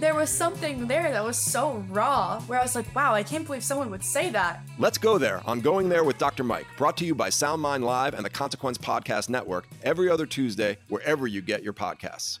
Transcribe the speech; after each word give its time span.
There 0.00 0.14
was 0.14 0.28
something 0.28 0.88
there 0.88 1.10
that 1.12 1.24
was 1.24 1.38
so 1.38 1.84
raw 1.88 2.40
where 2.42 2.58
I 2.58 2.62
was 2.62 2.74
like, 2.74 2.92
wow, 2.94 3.14
I 3.14 3.22
can't 3.22 3.46
believe 3.46 3.62
someone 3.62 3.90
would 3.90 4.04
say 4.04 4.28
that. 4.30 4.60
Let's 4.78 4.98
go 4.98 5.18
there 5.18 5.40
on 5.46 5.60
Going 5.60 5.88
There 5.88 6.02
with 6.02 6.18
Dr. 6.18 6.42
Mike, 6.42 6.66
brought 6.76 6.96
to 6.98 7.04
you 7.04 7.14
by 7.14 7.30
SoundMind 7.30 7.82
Live 7.82 8.14
and 8.14 8.24
the 8.24 8.30
Consequence 8.30 8.76
Podcast 8.76 9.28
Network 9.28 9.68
every 9.82 10.10
other 10.10 10.26
Tuesday, 10.26 10.78
wherever 10.88 11.26
you 11.26 11.40
get 11.40 11.62
your 11.62 11.72
podcasts. 11.72 12.40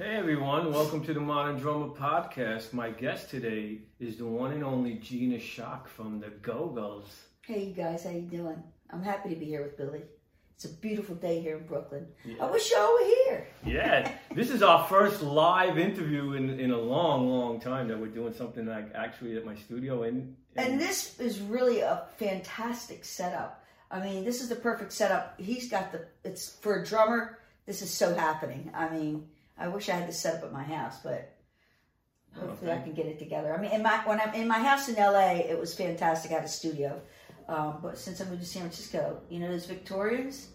Hey 0.00 0.16
everyone, 0.16 0.72
welcome 0.72 1.04
to 1.04 1.12
the 1.12 1.20
Modern 1.20 1.58
Drummer 1.58 1.88
Podcast. 1.88 2.72
My 2.72 2.88
guest 2.88 3.28
today 3.28 3.80
is 3.98 4.16
the 4.16 4.24
one 4.24 4.52
and 4.52 4.64
only 4.64 4.94
Gina 4.94 5.36
Schock 5.36 5.88
from 5.88 6.20
the 6.20 6.30
Go-Go's. 6.40 7.04
Hey 7.42 7.64
you 7.64 7.74
guys, 7.74 8.04
how 8.04 8.10
you 8.10 8.22
doing? 8.22 8.62
I'm 8.88 9.02
happy 9.02 9.28
to 9.28 9.36
be 9.36 9.44
here 9.44 9.62
with 9.62 9.76
Billy. 9.76 10.00
It's 10.54 10.64
a 10.64 10.70
beautiful 10.70 11.16
day 11.16 11.42
here 11.42 11.58
in 11.58 11.66
Brooklyn. 11.66 12.06
Yeah. 12.24 12.46
I 12.46 12.50
wish 12.50 12.72
y'all 12.72 12.90
were 12.94 13.04
here. 13.04 13.46
Yeah, 13.66 14.10
this 14.34 14.48
is 14.48 14.62
our 14.62 14.88
first 14.88 15.20
live 15.20 15.76
interview 15.76 16.32
in, 16.32 16.58
in 16.58 16.70
a 16.70 16.78
long, 16.78 17.28
long 17.28 17.60
time 17.60 17.86
that 17.88 18.00
we're 18.00 18.06
doing 18.06 18.32
something 18.32 18.64
like 18.64 18.90
actually 18.94 19.36
at 19.36 19.44
my 19.44 19.54
studio. 19.54 20.04
And, 20.04 20.34
And 20.56 20.80
this 20.80 21.20
is 21.20 21.42
really 21.42 21.80
a 21.80 22.04
fantastic 22.16 23.04
setup. 23.04 23.62
I 23.90 24.00
mean, 24.00 24.24
this 24.24 24.40
is 24.40 24.48
the 24.48 24.56
perfect 24.56 24.94
setup. 24.94 25.38
He's 25.38 25.68
got 25.68 25.92
the 25.92 26.06
it's 26.24 26.48
for 26.48 26.80
a 26.80 26.86
drummer, 26.86 27.38
this 27.66 27.82
is 27.82 27.90
so 27.90 28.14
happening. 28.14 28.70
I 28.74 28.88
mean, 28.88 29.28
I 29.60 29.68
wish 29.68 29.88
I 29.88 29.92
had 29.96 30.08
this 30.08 30.18
set 30.18 30.36
up 30.36 30.44
at 30.44 30.52
my 30.52 30.62
house, 30.64 30.96
but 31.04 31.36
hopefully 32.34 32.72
I 32.72 32.78
can 32.80 32.94
get 32.94 33.06
it 33.06 33.18
together. 33.18 33.54
I 33.54 33.60
mean, 33.60 33.70
in 33.72 33.82
my 33.82 33.98
when 34.08 34.20
I'm 34.20 34.34
in 34.34 34.48
my 34.48 34.58
house 34.58 34.88
in 34.88 34.94
LA, 34.96 35.34
it 35.34 35.58
was 35.58 35.74
fantastic. 35.74 36.30
I 36.32 36.34
had 36.36 36.44
a 36.44 36.48
studio. 36.48 37.00
Um, 37.48 37.78
but 37.82 37.98
since 37.98 38.20
I 38.20 38.24
moved 38.24 38.40
to 38.42 38.46
San 38.46 38.62
Francisco, 38.62 39.20
you 39.28 39.38
know 39.40 39.48
those 39.48 39.66
Victorians? 39.66 40.48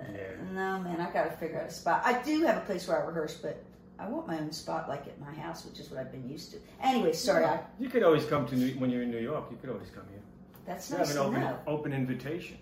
Uh, 0.00 0.04
No, 0.52 0.78
man, 0.80 1.00
I 1.00 1.10
got 1.12 1.24
to 1.24 1.30
figure 1.32 1.60
out 1.60 1.68
a 1.68 1.72
spot. 1.72 2.02
I 2.04 2.22
do 2.22 2.42
have 2.46 2.56
a 2.58 2.60
place 2.60 2.86
where 2.86 3.02
I 3.02 3.06
rehearse, 3.06 3.34
but 3.36 3.62
I 3.98 4.08
want 4.08 4.26
my 4.28 4.38
own 4.38 4.52
spot, 4.52 4.88
like 4.88 5.06
at 5.08 5.20
my 5.20 5.32
house, 5.34 5.64
which 5.64 5.78
is 5.80 5.90
what 5.90 5.98
I've 6.00 6.12
been 6.12 6.28
used 6.28 6.52
to. 6.52 6.58
Anyway, 6.80 7.12
sorry, 7.12 7.44
I, 7.44 7.60
you 7.78 7.88
could 7.88 8.02
always 8.04 8.24
come 8.24 8.46
to 8.46 8.54
New, 8.56 8.72
when 8.74 8.90
you're 8.90 9.02
in 9.02 9.10
New 9.10 9.18
York. 9.18 9.46
You 9.50 9.56
could 9.60 9.70
always 9.70 9.90
come 9.90 10.04
here. 10.10 10.22
that's 10.64 10.90
You 10.90 10.98
nice 10.98 11.08
have 11.08 11.16
to 11.16 11.22
an 11.22 11.28
open, 11.28 11.40
know. 11.40 11.58
open 11.66 11.92
invitation, 11.92 12.56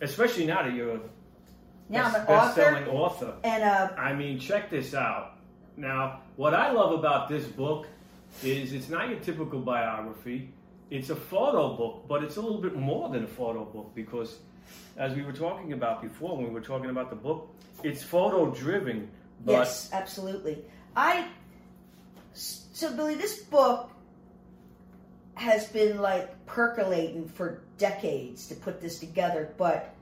especially 0.00 0.46
now 0.46 0.62
that 0.62 0.72
you're 0.74 1.00
Now 1.88 2.06
I'm 2.06 2.14
an 2.14 2.26
best-selling 2.26 2.88
author, 2.88 3.26
author. 3.26 3.34
and 3.44 3.62
uh, 3.62 3.90
I 3.96 4.12
mean, 4.12 4.38
check 4.38 4.70
this 4.70 4.94
out. 4.94 5.38
Now, 5.76 6.20
what 6.36 6.54
I 6.54 6.72
love 6.72 6.92
about 6.92 7.28
this 7.28 7.44
book 7.44 7.86
is 8.42 8.72
it's 8.72 8.88
not 8.88 9.08
your 9.08 9.20
typical 9.20 9.60
biography. 9.60 10.52
It's 10.90 11.10
a 11.10 11.16
photo 11.16 11.76
book, 11.76 12.06
but 12.08 12.22
it's 12.22 12.36
a 12.36 12.40
little 12.40 12.60
bit 12.60 12.76
more 12.76 13.08
than 13.08 13.24
a 13.24 13.28
photo 13.28 13.64
book 13.64 13.92
because, 13.94 14.38
as 14.96 15.14
we 15.14 15.22
were 15.22 15.32
talking 15.32 15.72
about 15.72 16.02
before, 16.02 16.36
when 16.36 16.46
we 16.46 16.52
were 16.52 16.60
talking 16.60 16.90
about 16.90 17.10
the 17.10 17.16
book, 17.16 17.48
it's 17.82 18.02
photo 18.02 18.50
driven. 18.50 19.08
Yes, 19.44 19.90
absolutely. 19.92 20.64
I 20.96 21.26
so 22.32 22.94
Billy, 22.94 23.14
this 23.14 23.40
book 23.40 23.90
has 25.34 25.66
been 25.68 25.98
like 25.98 26.46
percolating 26.46 27.28
for 27.28 27.62
decades 27.78 28.46
to 28.48 28.54
put 28.54 28.80
this 28.80 28.98
together, 28.98 29.52
but 29.56 29.94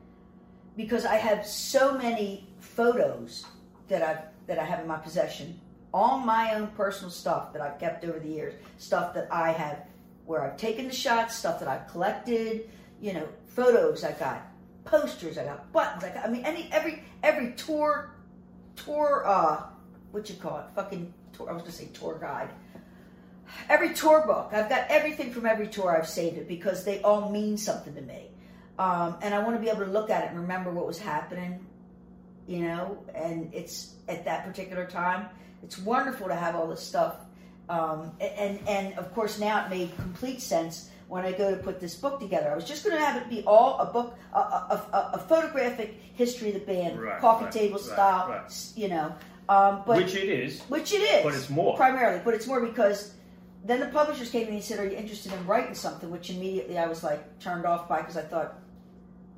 because 0.77 1.05
I 1.05 1.17
have 1.17 1.47
so 1.47 1.97
many 1.97 2.49
photos 2.61 3.47
that 3.89 4.03
I've 4.03 4.25
that 4.47 4.59
I 4.59 4.65
have 4.65 4.81
in 4.81 4.87
my 4.87 4.99
possession, 4.99 5.59
all 5.93 6.19
my 6.19 6.55
own 6.55 6.69
personal 6.69 7.11
stuff 7.11 7.53
that 7.53 7.63
I've 7.63 7.79
kept 7.79 8.05
over 8.05 8.19
the 8.19 8.29
years, 8.29 8.55
stuff 8.79 9.15
that 9.15 9.29
I 9.33 9.53
have 9.53 9.87
where 10.27 10.43
I've 10.43 10.57
taken 10.57 10.87
the 10.87 10.95
shots, 10.95 11.35
stuff 11.35 11.59
that 11.61 11.69
I've 11.69 11.89
collected, 11.89 12.69
you 13.01 13.15
know, 13.15 13.29
photos 13.47 14.05
I 14.05 14.13
got, 14.13 14.43
posters 14.85 15.39
I 15.39 15.45
got, 15.45 15.73
buttons 15.73 16.05
I 16.05 16.11
got. 16.11 16.27
I 16.27 16.29
mean, 16.29 16.45
any 16.45 16.69
every 16.73 17.05
every 17.23 17.53
tour 17.53 18.15
tour 18.77 19.25
uh 19.27 19.63
what 20.11 20.29
you 20.29 20.37
call 20.37 20.59
it 20.59 20.65
fucking 20.75 21.13
tour 21.33 21.49
i 21.51 21.53
was 21.53 21.63
gonna 21.63 21.73
say 21.73 21.89
tour 21.93 22.19
guide 22.21 22.51
every 23.69 23.95
tour 23.95 24.27
book 24.27 24.51
i've 24.53 24.69
got 24.69 24.85
everything 24.89 25.33
from 25.33 25.47
every 25.47 25.69
tour 25.69 25.97
i've 25.97 26.09
saved 26.09 26.37
it 26.37 26.49
because 26.49 26.85
they 26.85 27.01
all 27.03 27.31
mean 27.31 27.57
something 27.57 27.95
to 27.95 28.01
me 28.03 28.29
um, 28.79 29.17
and 29.23 29.35
i 29.35 29.39
want 29.39 29.55
to 29.57 29.61
be 29.61 29.69
able 29.69 29.85
to 29.85 29.91
look 29.91 30.11
at 30.11 30.25
it 30.25 30.31
and 30.31 30.41
remember 30.41 30.71
what 30.71 30.87
was 30.87 30.99
happening 30.99 31.65
you 32.47 32.61
know 32.61 32.99
and 33.15 33.53
it's 33.55 33.95
at 34.09 34.25
that 34.25 34.45
particular 34.45 34.87
time 34.87 35.27
it's 35.63 35.79
wonderful 35.79 36.29
to 36.29 36.35
have 36.35 36.55
all 36.55 36.67
this 36.67 36.81
stuff 36.83 37.17
um, 37.69 38.13
and 38.21 38.59
and 38.69 38.99
of 38.99 39.15
course 39.15 39.39
now 39.39 39.65
it 39.65 39.71
made 39.71 39.95
complete 39.97 40.41
sense 40.43 40.91
when 41.09 41.25
I 41.25 41.33
go 41.33 41.51
to 41.51 41.57
put 41.59 41.81
this 41.81 41.95
book 41.95 42.19
together. 42.19 42.51
I 42.51 42.55
was 42.55 42.65
just 42.65 42.83
going 42.85 42.97
to 42.97 43.03
have 43.05 43.21
it 43.21 43.29
be 43.29 43.43
all 43.47 43.79
a 43.79 43.87
book, 43.87 44.17
a, 44.33 44.39
a, 44.39 44.89
a, 44.93 45.11
a 45.15 45.19
photographic 45.19 46.01
history 46.15 46.49
of 46.49 46.55
the 46.55 46.61
band, 46.61 47.01
Right, 47.01 47.21
coffee 47.21 47.45
right, 47.45 47.53
table 47.53 47.77
right, 47.77 47.85
style, 47.85 48.45
you 48.75 48.89
know. 48.89 49.15
Um, 49.49 49.83
but 49.87 49.99
which 49.99 50.15
it 50.15 50.29
is. 50.29 50.63
which 50.63 50.93
it 50.93 51.03
is, 51.03 51.23
but 51.23 51.35
it's 51.35 51.51
more. 51.51 51.77
primarily. 51.77 52.21
But 52.25 52.35
it's 52.35 52.47
more 52.47 52.61
because 52.61 53.15
then 53.65 53.81
the 53.81 53.87
publishers 53.87 54.31
came 54.31 54.47
to 54.47 54.51
me 54.51 54.57
and 54.57 54.65
said, 54.65 54.79
"Are 54.81 54.87
you 54.87 54.97
interested 54.97 55.33
in 55.33 55.47
writing 55.47 55.75
something?" 55.75 56.11
Which 56.11 56.31
immediately 56.31 56.79
I 56.79 56.87
was 56.87 57.05
like 57.05 57.39
turned 57.39 57.67
off 57.67 57.87
by 57.87 57.99
because 57.99 58.17
I 58.17 58.23
thought 58.23 58.59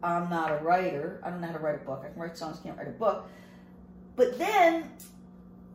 I'm 0.06 0.30
not 0.30 0.52
a 0.52 0.56
writer. 0.62 1.20
I 1.24 1.30
don't 1.30 1.40
know 1.40 1.48
how 1.48 1.54
to 1.54 1.58
write 1.58 1.74
a 1.74 1.84
book. 1.84 2.02
I 2.04 2.10
can 2.10 2.20
write 2.20 2.38
songs, 2.38 2.60
can't 2.62 2.78
write 2.78 2.86
a 2.86 2.92
book. 2.92 3.28
But 4.14 4.38
then 4.38 4.90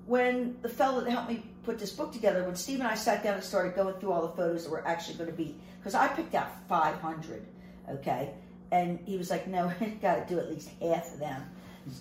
when 0.06 0.58
the 0.62 0.70
fellow 0.70 1.02
that 1.02 1.12
helped 1.12 1.30
me 1.30 1.44
put 1.64 1.78
this 1.78 1.92
book 1.92 2.14
together, 2.14 2.44
when 2.44 2.56
Steve 2.56 2.80
and 2.80 2.88
I 2.88 2.96
sat 2.96 3.24
down 3.24 3.36
and 3.36 3.44
started 3.44 3.76
going 3.76 3.96
through 3.96 4.14
all 4.14 4.22
the 4.22 4.34
photos 4.34 4.64
that 4.64 4.72
were 4.72 4.88
actually 4.88 5.16
going 5.16 5.30
to 5.30 5.36
be, 5.36 5.56
because 5.80 5.96
I 5.96 6.08
picked 6.08 6.34
out 6.34 6.48
500, 6.70 7.46
okay, 7.90 8.32
and 8.72 9.00
he 9.06 9.18
was 9.18 9.30
like, 9.30 9.48
"No, 9.48 9.72
you 9.82 9.98
got 10.02 10.28
to 10.28 10.34
do 10.34 10.40
at 10.40 10.50
least 10.50 10.70
half 10.82 11.14
of 11.14 11.20
them, 11.20 11.44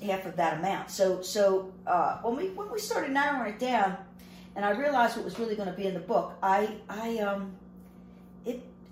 half 0.03 0.25
of 0.25 0.37
that 0.37 0.59
amount." 0.59 0.91
So, 0.91 1.21
so 1.23 1.73
uh, 1.87 2.19
when 2.19 2.37
we 2.37 2.51
when 2.51 2.71
we 2.71 2.79
started 2.79 3.11
narrowing 3.11 3.55
it 3.55 3.59
down, 3.59 3.97
and 4.55 4.65
I 4.65 4.71
realized 4.71 5.17
what 5.17 5.25
was 5.25 5.39
really 5.39 5.57
going 5.57 5.69
to 5.69 5.77
be 5.77 5.87
in 5.87 5.95
the 5.95 6.01
book, 6.01 6.35
I 6.43 6.77
I 6.89 7.19
um, 7.19 7.53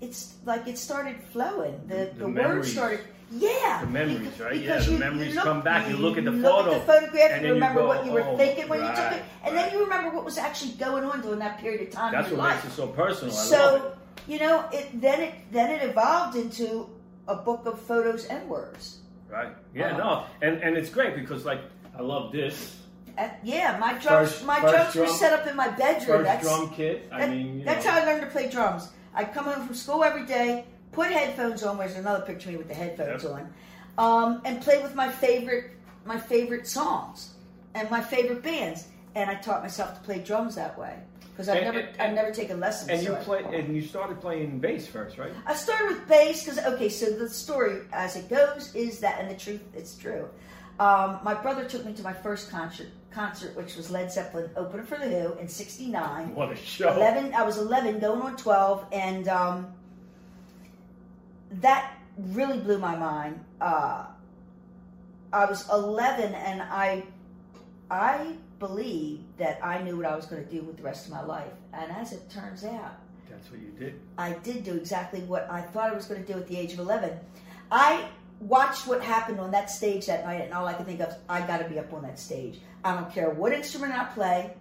it's 0.01 0.35
like 0.45 0.67
it 0.67 0.77
started 0.77 1.17
flowing. 1.31 1.79
The 1.87 2.11
The 2.17 2.25
the, 2.25 2.27
words 2.29 2.71
started. 2.71 3.01
Yeah, 3.31 3.81
The 3.81 3.87
memories, 3.91 4.19
because- 4.19 4.39
right? 4.39 4.55
Yeah, 4.57 4.79
the 4.79 4.91
you- 4.91 4.97
memories 4.97 5.29
you 5.29 5.35
look- 5.35 5.43
come 5.43 5.61
back, 5.61 5.87
you 5.87 5.97
look 5.97 6.17
at 6.17 6.25
the 6.25 6.31
look 6.31 6.51
photo, 6.65 6.73
at 6.73 6.79
the 6.79 6.85
photograph, 6.93 7.31
and 7.31 7.41
you 7.41 7.47
then 7.47 7.47
you 7.47 7.53
remember 7.53 7.81
go, 7.81 7.87
what 7.87 8.03
you 8.05 8.11
were 8.11 8.23
"Oh, 8.23 8.37
thinking 8.37 8.67
when 8.67 8.79
you 8.81 8.87
took 8.89 9.11
it, 9.11 9.23
and 9.45 9.55
then 9.55 9.71
you 9.71 9.79
remember 9.83 10.09
what 10.15 10.25
was 10.25 10.37
actually 10.39 10.71
going 10.73 11.03
on 11.03 11.21
during 11.21 11.37
that 11.39 11.59
period 11.59 11.81
of 11.87 11.91
time 11.91 12.11
That's 12.11 12.31
what 12.31 12.37
your 12.41 12.49
makes 12.49 12.65
it 12.65 12.71
so 12.71 12.87
personal. 12.87 13.31
I 13.31 13.37
love 13.37 13.47
So 13.47 13.91
you 14.27 14.39
know, 14.39 14.65
it 14.71 14.99
then 14.99 15.21
it 15.21 15.33
then 15.51 15.69
it 15.69 15.83
evolved 15.83 16.35
into 16.37 16.89
a 17.27 17.35
book 17.35 17.67
of 17.67 17.79
photos 17.79 18.25
and 18.25 18.49
words. 18.49 18.97
Right. 19.29 19.53
Yeah, 19.75 19.89
Uh-huh. 19.89 19.97
no. 19.97 20.23
And 20.41 20.63
and 20.63 20.75
it's 20.75 20.89
great 20.89 21.13
because 21.15 21.45
like 21.45 21.61
I 21.97 22.01
love 22.01 22.31
this. 22.31 22.77
Uh, 23.15 23.27
yeah, 23.43 23.77
my 23.79 23.93
drums, 23.93 24.31
First- 24.31 24.45
my 24.45 24.59
first 24.61 24.93
drums 24.93 24.95
were 24.95 25.07
set 25.17 25.33
up 25.39 25.45
in 25.45 25.55
my 25.55 25.67
bedroom. 25.67 26.23
First 26.23 26.25
that's 26.25 26.43
drum 26.47 26.69
kit. 26.71 27.07
I 27.11 27.19
that- 27.19 27.29
mean, 27.29 27.59
you 27.59 27.65
that's 27.65 27.85
know. 27.85 27.91
how 27.91 27.99
I 27.99 28.05
learned 28.05 28.21
to 28.21 28.27
play 28.27 28.49
drums. 28.49 28.89
I'd 29.13 29.33
come 29.33 29.45
home 29.45 29.65
from 29.65 29.75
school 29.75 30.03
every 30.03 30.25
day, 30.25 30.65
put 30.91 31.07
headphones 31.11 31.63
on. 31.63 31.77
Where's 31.77 31.95
another 31.95 32.25
picture 32.25 32.49
of 32.49 32.53
me 32.53 32.57
with 32.57 32.67
the 32.67 32.73
headphones 32.73 33.23
Yep. 33.23 33.31
on, 33.33 33.53
um, 33.97 34.41
and 34.45 34.61
play 34.61 34.81
with 34.81 34.95
my 34.95 35.09
favorite 35.09 35.71
my 36.05 36.17
favorite 36.19 36.65
songs 36.65 37.31
and 37.75 37.89
my 37.91 38.01
favorite 38.01 38.41
bands. 38.41 38.87
And 39.15 39.29
I 39.29 39.35
taught 39.35 39.61
myself 39.61 39.95
to 39.95 39.99
play 40.01 40.19
drums 40.19 40.55
that 40.55 40.77
way 40.79 40.95
because 41.31 41.49
I've 41.49 41.57
And- 41.57 41.65
never 41.65 41.79
and- 41.79 42.01
I've 42.01 42.13
never 42.13 42.31
taken 42.31 42.59
lessons. 42.59 42.89
And 42.89 43.03
you 43.03 43.13
I- 43.15 43.19
play 43.19 43.43
and 43.43 43.75
you 43.75 43.81
started 43.81 44.19
playing 44.21 44.59
bass 44.59 44.87
first, 44.87 45.17
right? 45.17 45.31
I 45.45 45.53
started 45.55 45.89
with 45.89 46.07
bass 46.07 46.43
because 46.45 46.59
okay, 46.73 46.89
so 46.89 47.07
the 47.11 47.29
story 47.29 47.81
as 47.91 48.15
it 48.15 48.29
goes 48.29 48.73
is 48.75 48.99
that, 49.01 49.19
and 49.19 49.29
the 49.29 49.35
truth, 49.35 49.61
it's 49.75 49.95
true. 49.95 50.29
Um, 50.79 51.19
my 51.23 51.33
brother 51.33 51.65
took 51.65 51.85
me 51.85 51.93
to 51.93 52.03
my 52.03 52.13
first 52.13 52.49
concert, 52.49 52.87
concert, 53.11 53.55
which 53.57 53.75
was 53.75 53.91
Led 53.91 54.11
Zeppelin 54.11 54.49
opener 54.55 54.83
for 54.83 54.97
the 54.97 55.07
Who 55.07 55.33
in 55.39 55.47
'69. 55.47 56.33
What 56.35 56.51
a 56.51 56.55
show! 56.55 56.93
11 56.95 57.33
i 57.33 57.43
was 57.43 57.57
11 57.57 57.99
going 57.99 58.21
on 58.21 58.37
12 58.37 58.85
and 58.93 59.27
um, 59.27 59.67
that 61.51 61.93
really 62.17 62.59
blew 62.59 62.77
my 62.77 62.95
mind 62.95 63.39
uh, 63.61 64.05
i 65.33 65.45
was 65.45 65.67
11 65.69 66.33
and 66.33 66.61
i 66.61 67.03
i 67.89 68.33
believed 68.59 69.23
that 69.37 69.59
i 69.63 69.81
knew 69.81 69.95
what 69.97 70.05
i 70.05 70.15
was 70.15 70.25
going 70.25 70.43
to 70.43 70.51
do 70.51 70.61
with 70.61 70.77
the 70.77 70.83
rest 70.83 71.05
of 71.07 71.11
my 71.11 71.23
life 71.23 71.51
and 71.73 71.91
as 71.91 72.11
it 72.13 72.29
turns 72.29 72.63
out 72.63 72.99
That's 73.29 73.49
what 73.51 73.59
you 73.61 73.71
did. 73.79 73.99
I 74.17 74.33
did 74.43 74.63
do 74.63 74.73
exactly 74.75 75.21
what 75.21 75.49
I 75.49 75.61
thought 75.61 75.91
I 75.91 75.95
was 75.95 76.05
going 76.05 76.23
to 76.25 76.33
do 76.33 76.39
at 76.39 76.47
the 76.47 76.57
age 76.57 76.73
of 76.73 76.79
11. 76.79 77.11
I 77.71 78.07
watched 78.39 78.87
what 78.87 79.01
happened 79.01 79.39
on 79.39 79.51
that 79.51 79.69
stage 79.69 80.05
that 80.07 80.25
night, 80.25 80.41
and 80.41 80.53
all 80.53 80.67
I 80.67 80.73
could 80.73 80.85
think 80.85 80.99
of, 81.01 81.09
is 81.09 81.15
I 81.27 81.45
got 81.45 81.57
to 81.59 81.69
be 81.69 81.79
up 81.79 81.91
on 81.93 82.01
that 82.03 82.19
stage. 82.19 82.59
I 82.83 82.93
don't 82.95 83.11
care 83.13 83.29
what 83.29 83.51
instrument 83.51 83.93
I 83.93 84.05
play, 84.05 84.53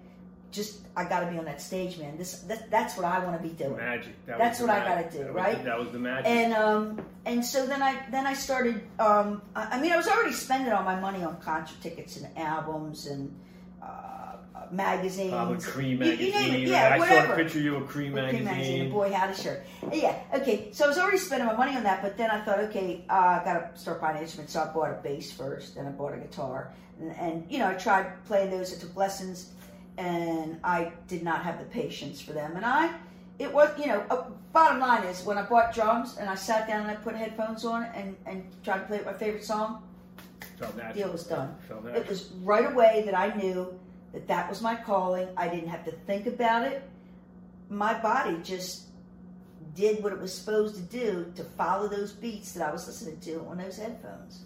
just 0.50 0.80
I 0.96 1.04
got 1.04 1.20
to 1.20 1.26
be 1.26 1.38
on 1.38 1.44
that 1.44 1.60
stage, 1.60 1.98
man. 1.98 2.16
This 2.16 2.40
that, 2.40 2.70
that's 2.70 2.96
what 2.96 3.04
I 3.04 3.18
want 3.24 3.40
to 3.40 3.42
be 3.46 3.54
doing. 3.54 3.76
Magic. 3.76 4.14
That 4.26 4.38
That's 4.38 4.60
what 4.60 4.70
I 4.70 4.80
gotta 4.80 5.10
do, 5.10 5.24
That 5.24 5.34
right? 5.34 5.62
that 5.64 5.78
was 5.78 5.90
the 5.90 5.98
magic. 5.98 6.26
And 6.26 6.54
um 6.54 7.04
and 7.26 7.44
so 7.44 7.66
then 7.66 7.82
I 7.82 8.02
then 8.10 8.26
I 8.26 8.32
started 8.32 8.82
um 8.98 9.42
I 9.54 9.76
I 9.76 9.80
mean 9.80 9.92
I 9.92 9.96
was 9.96 10.08
already 10.08 10.32
spending 10.32 10.72
all 10.72 10.82
my 10.82 10.98
money 10.98 11.22
on 11.22 11.38
concert 11.40 11.80
tickets 11.82 12.16
and 12.16 12.36
albums 12.38 13.06
and 13.06 13.34
uh, 13.82 14.27
magazines. 14.70 15.30
Probably 15.32 15.56
Creem 15.56 16.04
You- 16.04 16.12
you 16.26 16.32
name 16.32 16.54
it, 16.54 16.60
yeah, 16.68 16.90
I 16.94 16.98
whatever. 16.98 17.26
saw 17.28 17.32
a 17.32 17.36
picture 17.36 17.58
of 17.58 17.64
you 17.64 17.74
with 17.78 17.88
Creem 17.88 18.12
With 18.12 18.24
Creem 18.24 18.44
magazine. 18.44 18.80
and 18.82 18.92
boy, 18.92 19.12
howdy 19.12 19.34
shirt. 19.34 19.64
Yeah, 19.92 20.14
okay. 20.34 20.68
So 20.72 20.84
I 20.84 20.88
was 20.88 20.98
already 20.98 21.18
spending 21.18 21.46
my 21.46 21.54
money 21.56 21.76
on 21.76 21.82
that, 21.84 22.02
but 22.02 22.16
then 22.16 22.30
I 22.30 22.40
thought, 22.44 22.58
okay, 22.60 23.04
uh, 23.08 23.40
I 23.40 23.42
got 23.44 23.74
to 23.74 23.78
start 23.80 24.00
buying 24.00 24.18
instruments. 24.22 24.52
So 24.52 24.62
I 24.62 24.66
bought 24.72 24.90
a 24.90 25.00
bass 25.02 25.32
first, 25.32 25.74
then 25.76 25.86
I 25.86 25.90
bought 25.90 26.14
a 26.14 26.18
guitar, 26.18 26.72
and, 27.00 27.12
and 27.16 27.46
you 27.50 27.58
know 27.58 27.68
I 27.68 27.74
tried 27.74 28.24
playing 28.26 28.50
those. 28.50 28.76
I 28.76 28.80
took 28.80 28.94
lessons, 28.96 29.50
and 29.96 30.58
I 30.64 30.92
did 31.06 31.22
not 31.22 31.42
have 31.44 31.58
the 31.58 31.64
patience 31.66 32.20
for 32.20 32.32
them. 32.32 32.56
And 32.56 32.64
I, 32.64 32.92
it 33.38 33.52
was, 33.52 33.70
you 33.78 33.86
know, 33.86 34.02
uh, 34.10 34.24
bottom 34.52 34.80
line 34.80 35.04
is 35.04 35.24
when 35.24 35.38
I 35.38 35.42
bought 35.42 35.72
drums 35.74 36.16
and 36.18 36.28
I 36.28 36.34
sat 36.34 36.66
down 36.66 36.82
and 36.82 36.90
I 36.90 36.96
put 36.96 37.14
headphones 37.14 37.64
on 37.64 37.84
and 37.94 38.16
and 38.26 38.44
tried 38.64 38.78
to 38.80 38.84
play 38.86 39.00
my 39.04 39.12
favorite 39.12 39.44
song, 39.44 39.82
deal 40.94 41.10
was 41.12 41.24
done. 41.24 41.54
It 41.94 42.08
was 42.08 42.30
right 42.42 42.66
away 42.72 43.02
that 43.06 43.16
I 43.16 43.34
knew 43.36 43.78
that 44.12 44.26
that 44.28 44.48
was 44.48 44.60
my 44.62 44.74
calling. 44.76 45.28
I 45.36 45.48
didn't 45.48 45.68
have 45.68 45.84
to 45.84 45.92
think 45.92 46.26
about 46.26 46.66
it. 46.66 46.82
My 47.70 47.94
body 47.98 48.38
just 48.42 48.84
did 49.74 50.02
what 50.02 50.12
it 50.12 50.18
was 50.18 50.32
supposed 50.34 50.74
to 50.76 50.80
do 50.82 51.30
to 51.36 51.44
follow 51.44 51.88
those 51.88 52.12
beats 52.12 52.52
that 52.52 52.66
I 52.68 52.72
was 52.72 52.86
listening 52.86 53.20
to 53.20 53.40
on 53.48 53.58
those 53.58 53.76
headphones. 53.76 54.42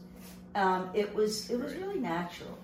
Um, 0.55 0.91
it 0.95 1.15
was 1.15 1.49
it 1.51 1.59
was 1.59 1.75
really 1.75 1.99
natural 1.99 2.59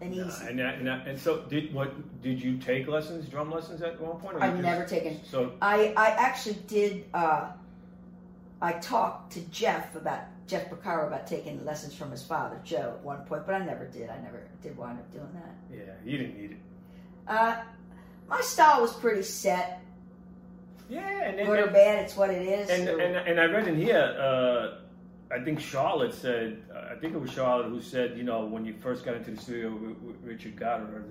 and 0.00 0.12
Uh, 0.12 0.26
easy. 0.26 0.46
and, 0.48 0.58
that, 0.58 0.74
and, 0.76 0.86
that, 0.86 1.06
and 1.06 1.18
so 1.18 1.42
did 1.48 1.72
what? 1.74 1.90
Did 2.22 2.40
you 2.42 2.58
take 2.58 2.86
lessons, 2.86 3.28
drum 3.28 3.50
lessons 3.50 3.82
at 3.82 4.00
one 4.00 4.18
point? 4.20 4.36
I've 4.40 4.52
just- 4.52 4.62
never 4.62 4.84
taken. 4.84 5.20
So 5.24 5.52
I 5.62 5.92
I 5.96 6.08
actually 6.10 6.56
did. 6.66 7.04
Uh, 7.14 7.50
I 8.60 8.72
talked 8.74 9.32
to 9.32 9.40
Jeff 9.50 9.96
about 9.96 10.20
Jeff 10.52 10.68
Porcaro 10.68 11.06
about 11.06 11.26
taking 11.26 11.64
lessons 11.64 11.94
from 11.94 12.10
his 12.10 12.22
father 12.22 12.60
Joe 12.62 12.92
at 12.98 13.02
one 13.02 13.24
point, 13.24 13.46
but 13.46 13.54
I 13.54 13.64
never 13.64 13.86
did. 13.86 14.10
I 14.10 14.18
never 14.20 14.46
did 14.62 14.76
wind 14.76 14.98
up 14.98 15.10
doing 15.10 15.28
that. 15.32 15.54
yeah, 15.74 15.92
you 16.04 16.18
didn't 16.18 16.36
need 16.38 16.50
it. 16.50 16.56
Uh, 17.26 17.62
my 18.28 18.40
style 18.42 18.82
was 18.82 18.92
pretty 18.92 19.22
set. 19.22 19.80
Yeah, 20.90 21.00
and 21.22 21.38
then, 21.38 21.46
Good 21.46 21.58
or 21.60 21.66
bad, 21.70 22.04
it's 22.04 22.16
what 22.16 22.28
it 22.28 22.42
is. 22.46 22.68
and, 22.68 22.84
so- 22.84 22.98
and, 23.00 23.16
and 23.16 23.40
I 23.40 23.44
read 23.46 23.66
in 23.66 23.76
here. 23.76 23.96
Uh, 24.20 24.78
I 25.34 25.42
think 25.42 25.58
Charlotte 25.58 26.12
said. 26.12 26.62
Uh, 26.70 26.92
I 26.94 26.96
think 26.98 27.14
it 27.14 27.18
was 27.20 27.30
Charlotte 27.30 27.68
who 27.70 27.80
said, 27.80 28.18
you 28.18 28.22
know, 28.24 28.44
when 28.44 28.66
you 28.66 28.74
first 28.74 29.06
got 29.06 29.14
into 29.16 29.30
the 29.30 29.40
studio 29.40 29.70
with, 29.74 29.96
with 30.02 30.16
Richard 30.22 30.56
Gottehrer, 30.56 31.02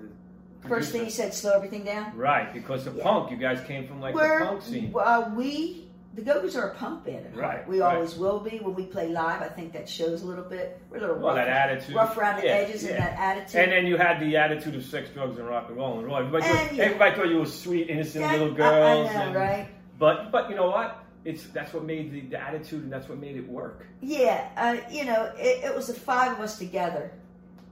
First 0.68 0.92
thing 0.92 1.02
he 1.04 1.10
said, 1.10 1.34
slow 1.34 1.50
everything 1.56 1.82
down. 1.82 2.16
Right, 2.16 2.54
because 2.54 2.84
the 2.84 2.92
Yeah. 2.92 3.02
punk, 3.02 3.32
you 3.32 3.36
guys 3.36 3.60
came 3.66 3.88
from 3.88 4.00
like 4.00 4.14
the 4.14 4.20
punk 4.46 4.62
scene. 4.62 4.94
uh, 4.96 5.28
we, 5.34 5.81
the 6.14 6.22
Go-Go's 6.22 6.56
are 6.56 6.68
a 6.68 6.74
punk 6.74 7.04
band. 7.06 7.34
Right, 7.34 7.66
We 7.66 7.80
right. 7.80 7.94
always 7.94 8.16
will 8.16 8.38
be. 8.40 8.58
When 8.58 8.74
we 8.74 8.84
play 8.84 9.08
live, 9.08 9.40
I 9.40 9.48
think 9.48 9.72
that 9.72 9.88
shows 9.88 10.22
a 10.22 10.26
little 10.26 10.44
bit. 10.44 10.78
We're 10.90 10.98
a 10.98 11.00
little 11.00 11.16
Well, 11.16 11.34
rough, 11.34 11.46
that 11.46 11.48
attitude. 11.48 11.94
rough 11.96 12.16
around 12.18 12.40
the 12.40 12.46
Yeah, 12.46 12.52
edges 12.52 12.84
yeah. 12.84 12.90
and 12.90 12.98
that 12.98 13.18
attitude. 13.18 13.60
And 13.62 13.72
then 13.72 13.86
you 13.86 13.96
had 13.96 14.20
the 14.20 14.36
attitude 14.36 14.74
of 14.74 14.84
sex, 14.84 15.08
drugs, 15.14 15.38
and 15.38 15.48
rock 15.48 15.68
and 15.68 15.76
roll. 15.78 15.98
And 15.98 16.06
roll. 16.06 16.16
Everybody, 16.18 16.44
And, 16.44 16.58
thought, 16.58 16.74
yeah. 16.74 16.84
everybody 16.84 17.16
thought 17.16 17.28
you 17.28 17.38
were 17.38 17.46
sweet, 17.46 17.88
innocent 17.88 18.24
That- 18.24 18.32
little 18.38 18.54
girls. 18.54 19.08
I, 19.08 19.14
know, 19.14 19.20
and- 19.20 19.34
right? 19.34 19.68
But 19.98 20.30
but 20.32 20.50
you 20.50 20.56
know 20.56 20.68
what? 20.68 20.98
It's 21.24 21.44
that's 21.48 21.72
what 21.72 21.84
made 21.84 22.10
the, 22.12 22.20
the 22.22 22.40
attitude, 22.40 22.82
and 22.82 22.92
that's 22.92 23.08
what 23.08 23.18
made 23.18 23.36
it 23.36 23.48
work. 23.48 23.86
Yeah, 24.00 24.48
uh, 24.56 24.76
you 24.90 25.04
know, 25.04 25.30
it, 25.38 25.64
it 25.64 25.74
was 25.74 25.86
the 25.86 25.94
five 25.94 26.32
of 26.32 26.40
us 26.40 26.58
together, 26.58 27.12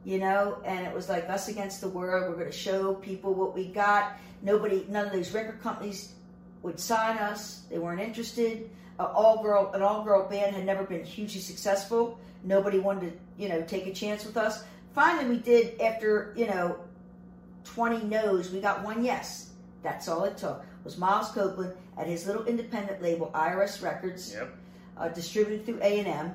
you 0.04 0.18
know, 0.18 0.58
and 0.64 0.86
it 0.86 0.94
was 0.94 1.08
like 1.08 1.28
us 1.28 1.48
against 1.48 1.80
the 1.80 1.88
world. 1.88 2.28
We're 2.30 2.36
going 2.38 2.50
to 2.50 2.56
show 2.56 2.94
people 2.94 3.34
what 3.34 3.54
we 3.54 3.66
got. 3.66 4.12
Nobody, 4.42 4.86
none 4.88 5.06
of 5.06 5.12
these 5.12 5.34
record 5.34 5.60
companies 5.60 6.14
would 6.62 6.78
sign 6.78 7.18
us. 7.18 7.62
They 7.70 7.78
weren't 7.78 8.00
interested. 8.00 8.70
Uh, 8.98 9.04
all 9.14 9.42
girl, 9.42 9.70
an 9.72 9.82
all 9.82 10.04
girl 10.04 10.28
band 10.28 10.54
had 10.54 10.64
never 10.66 10.84
been 10.84 11.04
hugely 11.04 11.40
successful. 11.40 12.18
Nobody 12.44 12.78
wanted 12.78 13.12
to, 13.12 13.42
you 13.42 13.48
know, 13.48 13.62
take 13.62 13.86
a 13.86 13.92
chance 13.92 14.24
with 14.24 14.36
us. 14.36 14.64
Finally, 14.94 15.28
we 15.28 15.38
did 15.38 15.80
after 15.80 16.32
you 16.36 16.46
know, 16.46 16.76
twenty 17.64 18.02
no's. 18.04 18.50
We 18.50 18.60
got 18.60 18.82
one 18.84 19.04
yes. 19.04 19.50
That's 19.82 20.08
all 20.08 20.24
it 20.24 20.36
took. 20.36 20.64
Was 20.84 20.98
Miles 20.98 21.30
Copeland 21.30 21.74
at 21.96 22.06
his 22.06 22.26
little 22.26 22.44
independent 22.44 23.02
label, 23.02 23.30
IRS 23.34 23.82
Records 23.82 24.32
Yep. 24.34 24.54
uh, 24.98 25.08
distributed 25.08 25.64
through 25.66 25.78
A 25.82 25.98
and 26.00 26.08
M. 26.08 26.34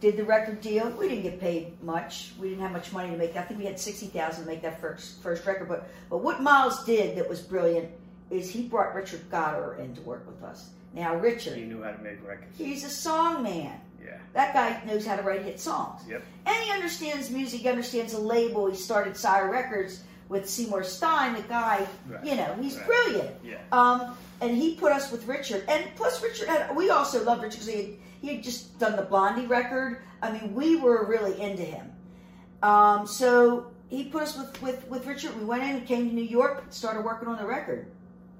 Did 0.00 0.16
the 0.16 0.24
record 0.24 0.60
deal. 0.60 0.90
We 0.90 1.08
didn't 1.08 1.22
get 1.22 1.40
paid 1.40 1.80
much. 1.82 2.32
We 2.38 2.48
didn't 2.50 2.62
have 2.62 2.72
much 2.72 2.92
money 2.92 3.10
to 3.10 3.16
make. 3.16 3.36
I 3.36 3.42
think 3.42 3.58
we 3.60 3.66
had 3.66 3.78
sixty 3.78 4.06
thousand 4.06 4.44
to 4.44 4.50
make 4.50 4.62
that 4.62 4.80
first 4.80 5.22
first 5.22 5.46
record. 5.46 5.68
But 5.68 5.88
but 6.10 6.18
what 6.18 6.42
Miles 6.42 6.84
did 6.84 7.16
that 7.16 7.28
was 7.28 7.40
brilliant 7.40 7.88
is 8.30 8.50
he 8.50 8.62
brought 8.62 8.94
Richard 8.94 9.28
Gottehrer 9.30 9.78
in 9.78 9.94
to 9.94 10.00
work 10.02 10.26
with 10.26 10.42
us. 10.42 10.70
Now 10.94 11.16
Richard, 11.16 11.56
He 11.58 11.64
knew 11.64 11.82
how 11.82 11.90
to 11.92 12.02
make 12.02 12.26
records. 12.26 12.56
he's 12.56 12.84
a 12.84 12.88
song 12.90 13.42
man. 13.42 13.80
Yeah. 14.02 14.18
That 14.32 14.54
guy 14.54 14.80
knows 14.86 15.06
how 15.06 15.16
to 15.16 15.22
write 15.22 15.42
hit 15.42 15.58
songs. 15.60 16.02
Yep. 16.08 16.22
And 16.46 16.56
he 16.64 16.70
understands 16.72 17.30
music, 17.30 17.60
he 17.60 17.68
understands 17.68 18.12
a 18.14 18.18
label. 18.20 18.66
He 18.70 18.76
started 18.76 19.16
Sire 19.16 19.50
Records 19.50 20.02
with 20.28 20.48
Seymour 20.48 20.84
Stein, 20.84 21.34
the 21.34 21.42
guy, 21.42 21.86
Right. 22.08 22.24
you 22.24 22.34
know, 22.36 22.54
he's 22.60 22.76
Right. 22.76 22.86
brilliant. 22.86 23.30
Yeah. 23.44 23.58
Um, 23.72 24.16
and 24.40 24.56
he 24.56 24.74
put 24.76 24.92
us 24.92 25.10
with 25.12 25.26
Richard. 25.26 25.64
And 25.68 25.84
plus, 25.96 26.22
Richard 26.22 26.48
had, 26.48 26.74
we 26.76 26.90
also 26.90 27.22
loved 27.24 27.42
Richard 27.42 27.60
because 27.60 27.66
he 27.66 27.76
had, 27.76 27.90
he 28.20 28.34
had 28.36 28.42
just 28.42 28.78
done 28.78 28.96
the 28.96 29.02
Blondie 29.02 29.46
record. 29.46 30.02
I 30.22 30.32
mean, 30.32 30.54
we 30.54 30.76
were 30.76 31.04
really 31.06 31.38
into 31.40 31.62
him. 31.62 31.90
Um, 32.62 33.06
so 33.06 33.66
he 33.88 34.04
put 34.04 34.22
us 34.22 34.36
with, 34.36 34.60
with, 34.62 34.88
with 34.88 35.06
Richard. 35.06 35.36
We 35.38 35.44
went 35.44 35.62
in 35.62 35.76
and 35.76 35.86
came 35.86 36.08
to 36.08 36.14
New 36.14 36.22
York, 36.22 36.64
started 36.70 37.04
working 37.04 37.28
on 37.28 37.36
the 37.36 37.46
record, 37.46 37.90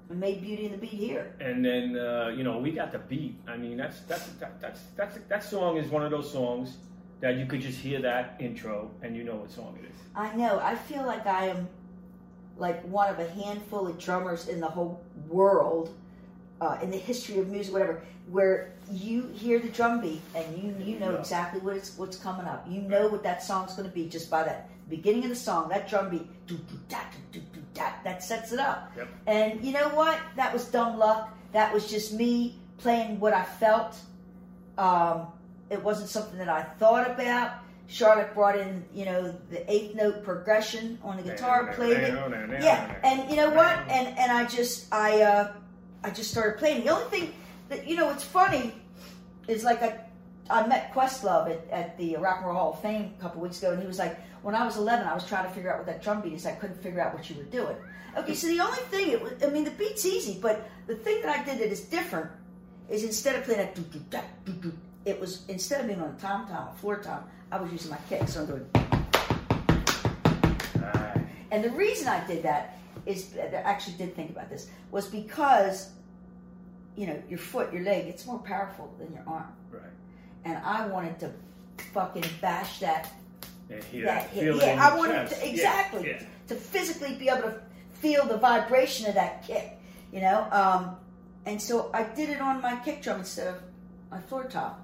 and 0.09 0.19
made 0.19 0.41
Beauty 0.41 0.65
and 0.65 0.73
the 0.75 0.77
Beat 0.77 0.89
here. 0.91 1.33
And 1.39 1.63
then 1.65 1.97
uh, 1.97 2.27
you 2.35 2.43
know 2.43 2.57
we 2.59 2.71
got 2.71 2.91
the 2.91 2.99
beat. 2.99 3.35
I 3.47 3.57
mean 3.57 3.77
that's 3.77 4.01
that's 4.01 4.25
that, 4.39 4.59
that's 4.61 4.81
that's 4.95 5.17
that 5.29 5.43
song 5.43 5.77
is 5.77 5.89
one 5.89 6.03
of 6.03 6.11
those 6.11 6.31
songs 6.31 6.77
that 7.21 7.37
you 7.37 7.45
could 7.45 7.61
just 7.61 7.79
hear 7.79 8.01
that 8.01 8.35
intro 8.39 8.91
and 9.01 9.15
you 9.15 9.23
know 9.23 9.35
what 9.35 9.51
song 9.51 9.77
it 9.81 9.85
is. 9.85 9.95
I 10.15 10.35
know. 10.35 10.59
I 10.59 10.75
feel 10.75 11.05
like 11.05 11.25
I 11.25 11.47
am 11.47 11.67
like 12.57 12.81
one 12.83 13.09
of 13.09 13.19
a 13.19 13.29
handful 13.29 13.87
of 13.87 13.97
drummers 13.99 14.47
in 14.47 14.59
the 14.59 14.67
whole 14.67 15.01
world, 15.27 15.93
uh, 16.61 16.77
in 16.81 16.89
the 16.91 16.97
history 16.97 17.39
of 17.39 17.49
music, 17.49 17.73
whatever, 17.73 18.01
where 18.29 18.73
you 18.91 19.27
hear 19.33 19.59
the 19.59 19.67
drum 19.69 19.99
beat 20.01 20.21
and 20.35 20.45
you 20.57 20.75
you 20.85 20.99
know 20.99 21.11
Yeah. 21.13 21.19
exactly 21.19 21.59
what 21.61 21.75
it's 21.75 21.97
what's 21.97 22.17
coming 22.17 22.45
up. 22.45 22.65
You 22.69 22.81
know 22.81 23.07
what 23.07 23.23
that 23.23 23.43
song's 23.43 23.73
going 23.73 23.89
to 23.89 23.93
be 23.93 24.07
just 24.07 24.29
by 24.29 24.43
that 24.43 24.69
beginning 24.89 25.23
of 25.23 25.29
the 25.29 25.35
song. 25.35 25.69
That 25.69 25.89
drum 25.89 26.09
beat, 26.11 26.27
do 26.47 26.55
do 26.57 26.75
da 26.89 26.99
do 27.31 27.39
do 27.39 27.45
do 27.53 27.61
da, 27.75 27.91
that 28.03 28.23
sets 28.23 28.51
it 28.51 28.59
up. 28.59 28.91
Yep. 28.97 29.07
And 29.27 29.63
you 29.63 29.71
know 29.71 29.89
what? 29.89 30.19
That 30.35 30.51
was 30.51 30.65
dumb 30.65 30.97
luck. 30.97 31.37
That 31.51 31.71
was 31.71 31.87
just 31.87 32.13
me 32.13 32.57
playing 32.77 33.19
what 33.19 33.33
I 33.33 33.43
felt. 33.43 33.95
Um, 34.77 35.27
it 35.69 35.81
wasn't 35.81 36.09
something 36.09 36.39
that 36.39 36.49
I 36.49 36.63
thought 36.63 37.09
about. 37.09 37.59
Charlotte 37.87 38.33
brought 38.33 38.57
in, 38.57 38.83
you 38.93 39.05
know, 39.05 39.35
the 39.51 39.71
eighth 39.71 39.95
note 39.95 40.23
progression 40.23 40.97
on 41.03 41.17
the 41.17 41.23
guitar, 41.23 41.71
played 41.73 41.97
it. 41.97 42.13
Yeah, 42.63 42.95
and 43.03 43.29
you 43.29 43.35
know 43.35 43.51
what? 43.51 43.77
And 43.89 44.17
and 44.17 44.31
I 44.31 44.45
just 44.45 44.91
I 44.91 45.21
uh 45.21 45.53
I 46.03 46.09
just 46.09 46.31
started 46.31 46.57
playing. 46.57 46.83
The 46.83 46.89
only 46.91 47.09
thing 47.09 47.33
that 47.69 47.87
you 47.87 47.95
know, 47.95 48.09
it's 48.09 48.23
funny 48.23 48.73
is 49.47 49.63
like 49.63 49.83
I 49.83 49.99
I 50.49 50.67
met 50.67 50.93
Questlove 50.93 51.49
at, 51.49 51.69
at 51.71 51.97
the 51.97 52.17
Rock 52.17 52.37
and 52.37 52.47
Roll 52.47 52.55
Hall 52.55 52.73
of 52.73 52.81
Fame 52.81 53.13
a 53.17 53.21
couple 53.21 53.41
weeks 53.41 53.59
ago, 53.59 53.71
and 53.71 53.81
he 53.81 53.87
was 53.87 53.99
like, 53.99 54.19
when 54.43 54.53
I 54.53 54.65
was 54.65 54.77
11, 54.77 55.07
I 55.07 55.13
was 55.13 55.27
trying 55.27 55.47
to 55.47 55.51
figure 55.51 55.71
out 55.71 55.79
what 55.79 55.87
that 55.87 56.03
drum 56.03 56.21
beat 56.21 56.33
is. 56.33 56.45
I 56.45 56.51
couldn't 56.51 56.81
figure 56.81 57.01
out 57.01 57.13
what 57.15 57.29
you 57.29 57.35
were 57.35 57.43
doing. 57.43 57.75
Okay, 58.17 58.33
so 58.35 58.47
the 58.47 58.59
only 58.59 58.77
thing, 58.91 59.09
it 59.09 59.21
was, 59.21 59.33
I 59.43 59.47
mean, 59.47 59.63
the 59.63 59.71
beat's 59.71 60.05
easy, 60.05 60.37
but 60.41 60.69
the 60.87 60.95
thing 60.95 61.21
that 61.23 61.39
I 61.39 61.43
did 61.43 61.59
that 61.59 61.67
is 61.71 61.81
different 61.81 62.29
is 62.89 63.03
instead 63.03 63.35
of 63.35 63.43
playing 63.43 63.59
that 63.59 63.75
doo 63.75 63.81
doo 63.81 64.01
da 64.09 64.21
doo 64.45 64.53
do, 64.53 64.73
it 65.05 65.19
was 65.19 65.43
instead 65.47 65.81
of 65.81 65.87
being 65.87 66.01
on 66.01 66.09
a 66.09 66.19
tom 66.19 66.47
tom, 66.47 66.69
a 66.71 66.77
floor 66.77 66.97
tom, 66.97 67.23
I 67.51 67.59
was 67.59 67.71
using 67.71 67.91
my 67.91 67.97
kick. 68.09 68.27
So 68.27 68.41
I'm 68.41 68.47
doing. 68.47 68.65
Right. 70.75 71.25
And 71.51 71.63
the 71.63 71.71
reason 71.71 72.07
I 72.07 72.25
did 72.27 72.43
that 72.43 72.77
is 73.05 73.33
I 73.37 73.55
actually 73.55 73.97
did 73.97 74.15
think 74.15 74.31
about 74.31 74.49
this 74.49 74.69
was 74.91 75.07
because 75.07 75.89
you 76.95 77.07
know 77.07 77.21
your 77.29 77.39
foot, 77.39 77.73
your 77.73 77.83
leg, 77.83 78.05
it's 78.07 78.25
more 78.25 78.39
powerful 78.39 78.93
than 78.97 79.11
your 79.13 79.23
arm, 79.27 79.51
Right. 79.71 79.81
And 80.45 80.57
I 80.59 80.87
wanted 80.87 81.19
to 81.19 81.31
fucking 81.93 82.23
bash 82.39 82.79
that 82.79 83.11
And 83.69 83.83
hear 83.85 84.05
that 84.05 84.29
hit. 84.29 84.55
Yeah, 84.55 84.89
I 84.89 84.95
wanted 84.95 85.27
to 85.27 85.49
exactly 85.49 86.07
yeah. 86.09 86.23
to 86.47 86.55
physically 86.55 87.15
be 87.15 87.29
able 87.29 87.49
to 87.49 87.61
feel 87.93 88.25
the 88.25 88.37
vibration 88.37 89.07
of 89.07 89.15
that 89.15 89.45
kick, 89.45 89.79
you 90.13 90.21
know. 90.21 90.47
Um, 90.51 90.95
and 91.45 91.61
so 91.61 91.89
I 91.93 92.03
did 92.03 92.29
it 92.29 92.41
on 92.41 92.61
my 92.61 92.75
kick 92.77 93.01
drum 93.01 93.19
instead 93.19 93.47
of 93.47 93.55
my 94.11 94.19
floor 94.21 94.45
tom. 94.45 94.75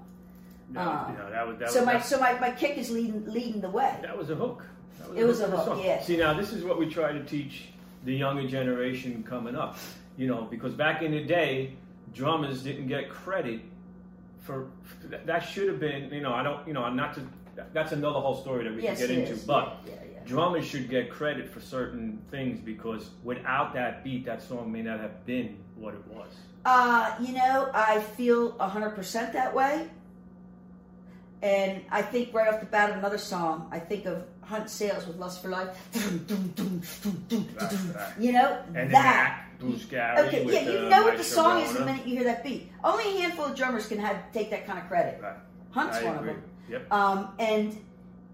No, 0.70 1.06
you 1.10 1.18
know, 1.18 1.30
that 1.30 1.46
was 1.46 1.58
that 1.58 1.70
so 1.70 1.80
was, 1.80 1.86
my 1.86 1.92
that, 1.94 2.04
so 2.04 2.18
my, 2.18 2.38
my 2.40 2.50
kick 2.50 2.76
is 2.78 2.90
leading 2.90 3.24
leading 3.26 3.60
the 3.60 3.70
way. 3.70 3.96
that 4.02 4.16
was 4.16 4.30
a 4.30 4.34
hook. 4.34 4.64
That 4.98 5.16
It 5.16 5.24
was 5.24 5.40
hook 5.40 5.48
a 5.48 5.56
hook, 5.56 5.66
song. 5.66 5.82
yeah. 5.84 6.02
See, 6.02 6.16
now 6.16 6.34
this 6.34 6.52
is 6.52 6.64
what 6.64 6.78
we 6.78 6.86
try 6.88 7.12
to 7.12 7.22
teach 7.24 7.66
the 8.04 8.14
younger 8.14 8.48
generation 8.48 9.22
coming 9.22 9.54
up. 9.54 9.76
You 10.16 10.26
know, 10.26 10.42
because 10.42 10.74
back 10.74 11.02
in 11.02 11.12
the 11.12 11.22
day, 11.22 11.74
drummers 12.14 12.62
didn't 12.62 12.88
get 12.88 13.08
credit 13.08 13.60
for 14.42 14.66
that- 15.04 15.26
that 15.26 15.40
should 15.40 15.68
have 15.68 15.80
been. 15.80 16.10
You 16.12 16.20
know, 16.20 16.32
I 16.32 16.42
don't. 16.42 16.66
You 16.66 16.74
know, 16.74 16.82
I'm 16.84 16.96
not 16.96 17.14
to. 17.14 17.22
That's 17.72 17.92
another 17.92 18.18
whole 18.20 18.34
story 18.40 18.64
that 18.64 18.74
we 18.74 18.82
Yes, 18.82 18.98
can 18.98 19.08
get 19.08 19.18
into. 19.18 19.32
is. 19.32 19.44
But 19.44 19.76
Yeah, 19.86 19.92
yeah, 19.94 20.00
yeah. 20.14 20.18
drummers 20.24 20.66
should 20.66 20.88
get 20.88 21.10
credit 21.10 21.48
for 21.48 21.60
certain 21.60 22.18
things 22.30 22.60
because 22.60 23.10
without 23.22 23.74
that 23.74 24.02
beat, 24.02 24.24
that 24.24 24.40
song 24.42 24.72
may 24.72 24.82
not 24.82 25.00
have 25.00 25.24
been 25.26 25.58
what 25.76 25.92
it 25.94 26.06
was. 26.08 26.28
Uh, 26.64 27.14
you 27.20 27.34
know, 27.34 27.70
I 27.74 28.00
feel 28.00 28.52
100% 28.58 29.32
that 29.34 29.54
way. 29.54 29.88
And 31.42 31.82
I 31.90 32.02
think 32.02 32.32
right 32.32 32.46
off 32.52 32.60
the 32.60 32.66
bat 32.66 32.90
of 32.90 32.96
another 32.98 33.18
song, 33.18 33.68
I 33.72 33.80
think 33.80 34.06
of 34.06 34.22
Hunt 34.42 34.70
Sales 34.70 35.06
with 35.08 35.16
Lust 35.16 35.42
for 35.42 35.48
Life. 35.48 35.76
You 38.18 38.32
know, 38.32 38.62
And 38.74 38.92
that. 38.94 39.44
Bruce 39.62 39.84
Gary. 39.84 40.18
Okay, 40.26 40.44
yeah, 40.44 40.70
you 40.70 40.78
uh, 40.86 40.88
know 40.88 41.02
what 41.04 41.16
the 41.16 41.24
song 41.24 41.60
is 41.60 41.72
the 41.72 41.84
minute 41.84 42.06
you 42.06 42.16
hear 42.16 42.24
that 42.24 42.44
beat. 42.44 42.70
Only 42.84 43.04
a 43.04 43.20
handful 43.22 43.46
of 43.46 43.56
drummers 43.56 43.86
can 43.86 43.98
have 43.98 44.16
take 44.32 44.50
that 44.50 44.66
kind 44.66 44.78
of 44.78 44.88
credit. 44.88 45.20
Right. 45.22 45.36
Hunt's 45.70 45.98
I 45.98 46.04
one 46.04 46.16
agree. 46.16 46.30
of 46.30 46.36
them. 46.36 46.44
Yep. 46.68 46.92
Um, 46.92 47.28
and 47.38 47.84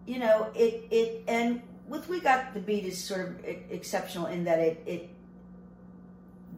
you 0.07 0.19
know, 0.19 0.51
it 0.55 0.87
it 0.91 1.25
and 1.29 1.63
with 1.87 2.09
we 2.09 2.21
got 2.21 2.55
the 2.55 2.61
beat 2.61 2.85
is 2.85 3.03
sort 3.03 3.29
of 3.29 3.45
exceptional 3.45 4.27
in 4.27 4.45
that 4.45 4.59
it 4.59 4.83
it 4.87 5.11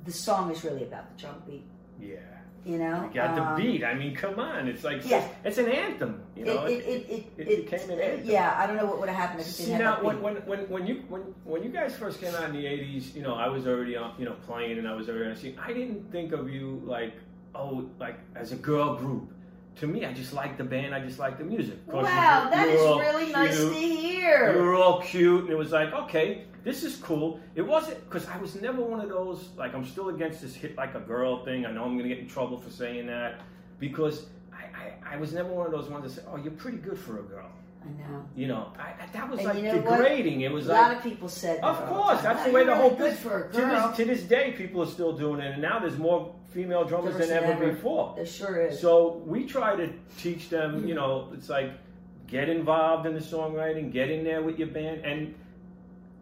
the 0.04 0.12
song 0.12 0.50
is 0.50 0.64
really 0.64 0.84
about 0.84 1.10
the 1.10 1.20
drum 1.20 1.42
beat. 1.46 1.64
Yeah. 2.00 2.18
You 2.64 2.78
know, 2.78 3.04
You 3.04 3.14
got 3.14 3.38
Um, 3.38 3.56
the 3.56 3.62
beat. 3.62 3.84
I 3.84 3.94
mean, 3.94 4.14
come 4.14 4.38
on. 4.38 4.68
It's 4.68 4.84
like 4.84 5.08
yeah. 5.08 5.26
it's 5.44 5.56
an 5.56 5.68
anthem. 5.68 6.20
You 6.36 6.44
know, 6.44 6.64
it, 6.66 6.72
it, 6.72 7.06
it, 7.08 7.32
it, 7.38 7.48
it 7.48 7.70
became 7.70 7.90
an 7.90 7.98
uh, 7.98 8.02
anthem. 8.02 8.30
Yeah, 8.30 8.54
I 8.58 8.66
don't 8.66 8.76
know 8.76 8.84
what 8.84 9.00
would 9.00 9.08
have 9.08 9.16
happened 9.16 9.40
if 9.40 9.46
it 9.46 9.50
See 9.50 9.64
didn't 9.66 9.80
now, 9.80 10.02
when, 10.02 10.20
when, 10.20 10.36
when, 10.46 10.68
when 10.68 10.86
you 10.86 11.02
when, 11.08 11.22
when 11.44 11.62
you 11.62 11.70
guys 11.70 11.96
first 11.96 12.20
came 12.20 12.34
out 12.34 12.44
in 12.44 12.52
the 12.52 12.64
'80s, 12.64 13.14
you 13.14 13.22
know, 13.22 13.34
I 13.34 13.48
was 13.48 13.66
already 13.66 13.96
on, 13.96 14.14
you 14.18 14.26
know 14.26 14.36
playing 14.46 14.78
and 14.78 14.86
I 14.86 14.94
was 14.94 15.08
already 15.08 15.24
on 15.26 15.34
the 15.34 15.40
scene. 15.40 15.58
I 15.58 15.72
didn't 15.72 16.10
think 16.12 16.32
of 16.32 16.50
you 16.50 16.82
like 16.84 17.14
oh 17.54 17.88
like 17.98 18.18
as 18.36 18.52
a 18.52 18.56
girl 18.56 18.94
group. 18.96 19.32
To 19.76 19.86
me, 19.86 20.04
I 20.04 20.12
just 20.12 20.32
liked 20.34 20.58
the 20.58 20.64
band. 20.64 20.94
I 20.94 21.00
just 21.00 21.18
liked 21.18 21.38
the 21.38 21.44
music. 21.44 21.78
Wow, 21.86 22.48
that 22.50 22.68
is 22.68 22.80
all 22.82 22.98
really 23.00 23.32
nice 23.32 23.56
cute. 23.56 23.72
to 23.72 23.80
You 23.80 23.96
hear. 23.96 24.62
were 24.62 24.74
all 24.74 25.00
cute, 25.00 25.42
and 25.44 25.50
it 25.50 25.56
was 25.56 25.72
like, 25.72 25.92
okay, 25.92 26.44
this 26.64 26.82
is 26.84 26.96
cool. 26.96 27.40
It 27.54 27.62
wasn't 27.62 27.98
because 28.08 28.28
I 28.28 28.36
was 28.36 28.60
never 28.60 28.82
one 28.82 29.00
of 29.00 29.08
those 29.08 29.48
like 29.56 29.74
I'm 29.74 29.86
still 29.86 30.10
against 30.10 30.42
this 30.42 30.54
hit 30.54 30.76
like 30.76 30.94
a 30.94 31.00
girl 31.00 31.44
thing. 31.44 31.64
I 31.64 31.70
know 31.72 31.84
I'm 31.84 31.96
gonna 31.96 32.08
get 32.08 32.18
in 32.18 32.28
trouble 32.28 32.60
for 32.60 32.68
saying 32.68 33.06
that 33.06 33.40
because 33.78 34.26
I, 34.52 34.64
I, 35.08 35.14
I 35.14 35.16
was 35.16 35.32
never 35.32 35.48
one 35.48 35.64
of 35.66 35.72
those 35.72 35.88
ones 35.88 36.04
that 36.04 36.20
say, 36.20 36.28
oh, 36.30 36.36
you're 36.36 36.52
pretty 36.52 36.76
good 36.78 36.98
for 36.98 37.20
a 37.20 37.22
girl. 37.22 37.50
I 37.82 37.88
know. 38.10 38.24
You 38.36 38.46
know, 38.48 38.72
I, 38.78 39.02
I, 39.02 39.06
that 39.12 39.30
was 39.30 39.38
And 39.40 39.48
like 39.48 39.56
you 39.56 39.62
know 39.64 39.78
what? 39.78 39.96
degrading. 39.98 40.42
It 40.42 40.52
was 40.52 40.66
A 40.66 40.72
like, 40.72 40.82
lot 40.82 40.96
of 40.96 41.02
people 41.02 41.28
said 41.28 41.60
of 41.62 41.76
course, 41.86 42.20
that's 42.22 42.44
the 42.44 42.52
way 42.52 42.64
the 42.64 42.74
whole 42.74 42.94
good 42.94 43.16
for 43.16 43.44
a 43.44 43.52
to 43.52 43.58
this, 43.58 43.96
to 43.96 44.04
this 44.04 44.22
day, 44.22 44.52
people 44.52 44.82
are 44.82 44.86
still 44.86 45.16
doing 45.16 45.40
it, 45.40 45.52
and 45.54 45.62
now 45.62 45.78
there's 45.78 45.98
more 45.98 46.34
female 46.50 46.84
drummers 46.84 47.12
Drummers 47.12 47.28
than 47.28 47.42
than 47.42 47.50
ever 47.50 47.64
ever. 47.64 47.72
before. 47.74 48.12
There 48.16 48.26
sure 48.26 48.60
is. 48.66 48.80
So 48.80 49.22
we 49.24 49.46
try 49.46 49.76
to 49.76 49.92
teach 50.18 50.48
them, 50.50 50.86
you 50.86 50.94
know, 50.94 51.28
it's 51.32 51.48
like 51.48 51.72
get 52.26 52.48
involved 52.48 53.06
in 53.06 53.14
the 53.14 53.20
songwriting, 53.20 53.92
get 53.92 54.10
in 54.10 54.24
there 54.24 54.42
with 54.42 54.58
your 54.58 54.68
band, 54.68 55.04
and 55.04 55.34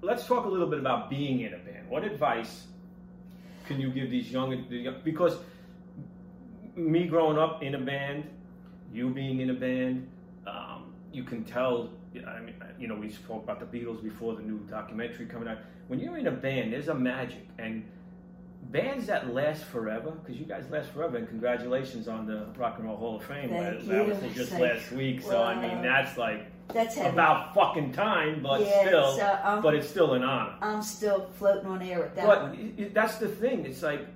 let's 0.01 0.27
talk 0.27 0.45
a 0.45 0.49
little 0.49 0.69
bit 0.69 0.79
about 0.79 1.11
being 1.11 1.41
in 1.41 1.55
a 1.55 1.59
band. 1.59 1.89
What 1.89 2.05
advice 2.05 2.67
can 3.67 3.81
you 3.81 3.91
give 3.91 4.11
these 4.11 4.31
young, 4.31 4.65
because 5.05 5.37
me 6.77 7.07
growing 7.07 7.37
up 7.39 7.63
in 7.63 7.75
a 7.75 7.79
band, 7.79 8.25
you 8.93 9.11
being 9.11 9.41
in 9.41 9.51
a 9.51 9.55
band, 9.55 10.09
you 11.19 11.25
can 11.25 11.45
tell. 11.45 11.91
I 12.15 12.41
mean, 12.41 12.55
you 12.79 12.87
know, 12.89 12.95
we 12.95 13.11
spoke 13.11 13.43
about 13.43 13.59
the 13.61 13.67
Beatles 13.79 14.03
before 14.03 14.35
the 14.37 14.43
new 14.43 14.59
documentary 14.71 15.27
coming 15.27 15.49
out. 15.49 15.59
When 15.89 15.99
you're 15.99 16.17
in 16.17 16.29
a 16.29 16.33
band, 16.33 16.73
there's 16.73 16.89
a 16.89 16.95
magic, 16.95 17.47
and 17.59 17.85
bands 18.71 19.07
that 19.09 19.35
last 19.35 19.65
forever, 19.65 20.13
because 20.13 20.37
you 20.41 20.47
guys 20.47 20.65
last 20.71 20.91
forever, 20.91 21.17
and 21.17 21.29
congratulations 21.29 22.07
on 22.09 22.25
the 22.27 22.47
Rock 22.57 22.77
and 22.79 22.87
Roll 22.87 22.97
Hall 22.97 23.17
of 23.17 23.25
Fame. 23.25 23.51
Thank 23.51 23.85
that, 23.87 24.07
was 24.07 24.35
just 24.35 24.51
Thank- 24.53 24.63
last 24.63 24.93
week, 24.93 25.21
so 25.23 25.43
I 25.43 25.55
mean, 25.61 25.83
that's 25.83 26.17
like 26.17 26.47
That's 26.73 26.95
heavy. 26.95 27.09
about 27.11 27.53
fucking 27.55 27.93
time, 27.93 28.43
but 28.43 28.61
Yeah, 28.61 28.87
still, 28.87 29.11
it's, 29.15 29.23
uh, 29.23 29.41
um, 29.43 29.63
but 29.63 29.75
it's 29.75 29.89
still 29.89 30.15
an 30.15 30.23
honor. 30.23 30.55
I'm 30.63 30.83
still 30.83 31.29
floating 31.35 31.67
on 31.67 31.83
air 31.83 32.01
with 32.01 32.15
that 32.15 32.27
But 32.27 32.43
one. 32.43 32.75
i- 32.79 32.83
i- 32.83 32.91
that's 32.95 33.17
the 33.19 33.29
thing. 33.29 33.65
It's 33.67 33.83
like 33.83 34.07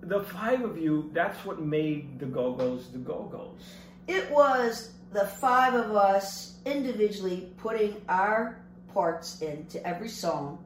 the 0.00 0.20
five 0.20 0.62
of 0.62 0.76
you. 0.76 1.10
That's 1.12 1.44
what 1.44 1.60
made 1.60 2.18
the 2.18 2.26
Go 2.26 2.52
Go's 2.52 2.88
the 2.90 2.98
Go 2.98 3.28
Go's. 3.30 3.74
It 4.08 4.28
was 4.30 4.94
the 5.12 5.26
five 5.26 5.74
of 5.74 5.94
us 5.94 6.56
individually 6.64 7.52
putting 7.58 8.00
our 8.08 8.60
parts 8.92 9.42
into 9.42 9.84
every 9.86 10.08
song 10.08 10.64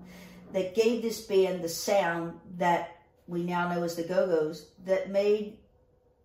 that 0.53 0.75
gave 0.75 1.03
this 1.03 1.21
band 1.23 1.63
the 1.63 1.69
sound 1.69 2.39
that 2.57 2.99
we 3.27 3.43
now 3.43 3.73
know 3.73 3.83
as 3.83 3.97
the 3.97 4.03
Go 4.03 4.27
Go's 4.27 4.71
that 4.85 5.11
made 5.11 5.59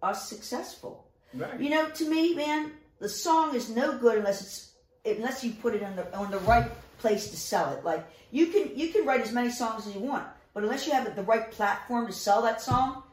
us 0.03 0.29
successful. 0.29 1.07
Right. 1.33 1.59
You 1.59 1.69
know, 1.69 1.89
to 1.89 2.09
me, 2.09 2.35
man, 2.35 2.73
the 2.99 3.09
song 3.09 3.55
is 3.55 3.69
no 3.69 3.97
good 3.97 4.19
unless 4.19 4.41
it's 4.41 4.71
unless 5.03 5.43
you 5.43 5.53
put 5.53 5.73
it 5.73 5.81
on 5.81 5.95
the 5.95 6.15
on 6.15 6.29
the 6.29 6.39
right 6.39 6.69
place 6.99 7.29
to 7.31 7.37
sell 7.37 7.73
it. 7.73 7.83
Like 7.83 8.05
you 8.29 8.47
can 8.47 8.77
you 8.77 8.89
can 8.89 9.05
write 9.05 9.21
as 9.21 9.31
many 9.31 9.49
songs 9.49 9.87
as 9.87 9.95
you 9.95 10.01
want, 10.01 10.27
but 10.53 10.63
unless 10.63 10.85
you 10.85 10.93
have 10.93 11.15
the 11.15 11.23
right 11.23 11.49
platform 11.51 12.05
to 12.07 12.13
sell 12.13 12.41
that 12.43 12.61
song, 12.61 13.03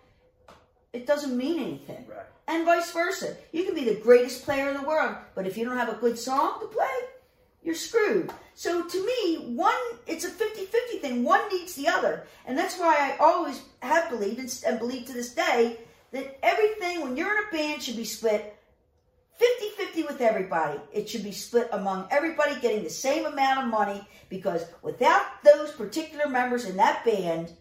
it 0.93 1.07
doesn't 1.07 1.37
mean 1.37 1.59
anything. 1.59 2.05
Right. 2.09 2.27
And 2.49 2.64
vice 2.64 2.90
versa. 2.93 3.37
You 3.52 3.64
can 3.64 3.75
be 3.75 3.85
the 3.85 4.00
greatest 4.00 4.43
player 4.43 4.71
in 4.71 4.75
the 4.75 4.88
world, 4.88 5.14
but 5.35 5.47
if 5.47 5.59
you 5.59 5.67
don't 5.67 5.76
have 5.76 5.90
a 5.90 6.00
good 6.00 6.19
song 6.19 6.59
to 6.61 6.67
play, 6.67 6.87
you're 7.62 7.75
screwed. 7.75 8.33
So 8.55 8.88
to 8.88 9.07
me, 9.07 9.55
one 9.55 9.75
it's 10.07 10.25
a 10.25 10.31
50-50 10.31 11.00
thing. 11.00 11.25
One 11.25 11.47
needs 11.50 11.75
the 11.75 11.88
other. 11.88 12.26
And 12.47 12.57
that's 12.57 12.78
why 12.78 12.97
I 12.97 13.23
always 13.23 13.61
have 13.83 14.09
believed 14.09 14.38
and, 14.38 14.62
and 14.67 14.78
believe 14.78 15.07
to 15.07 15.12
this 15.12 15.35
day 15.35 15.76
that 16.12 16.38
everything 16.43 17.02
when 17.02 17.19
you're 17.19 17.31
in 17.31 17.45
a 17.45 17.52
band 17.52 17.83
should 17.83 17.97
be 17.97 18.05
split 18.05 18.57
50-50 19.38 20.09
with 20.09 20.23
everybody. 20.23 20.81
It 20.90 21.09
should 21.09 21.25
be 21.25 21.33
split 21.33 21.69
among 21.73 22.09
everybody 22.11 22.59
getting 22.61 22.83
the 22.83 22.90
same 22.90 23.26
amount 23.26 23.64
of 23.64 23.71
money 23.71 24.09
because 24.31 24.64
without 24.83 25.26
those 25.45 25.71
particular 25.73 26.28
members 26.28 26.64
in 26.64 26.78
that 26.78 27.05
band, 27.05 27.52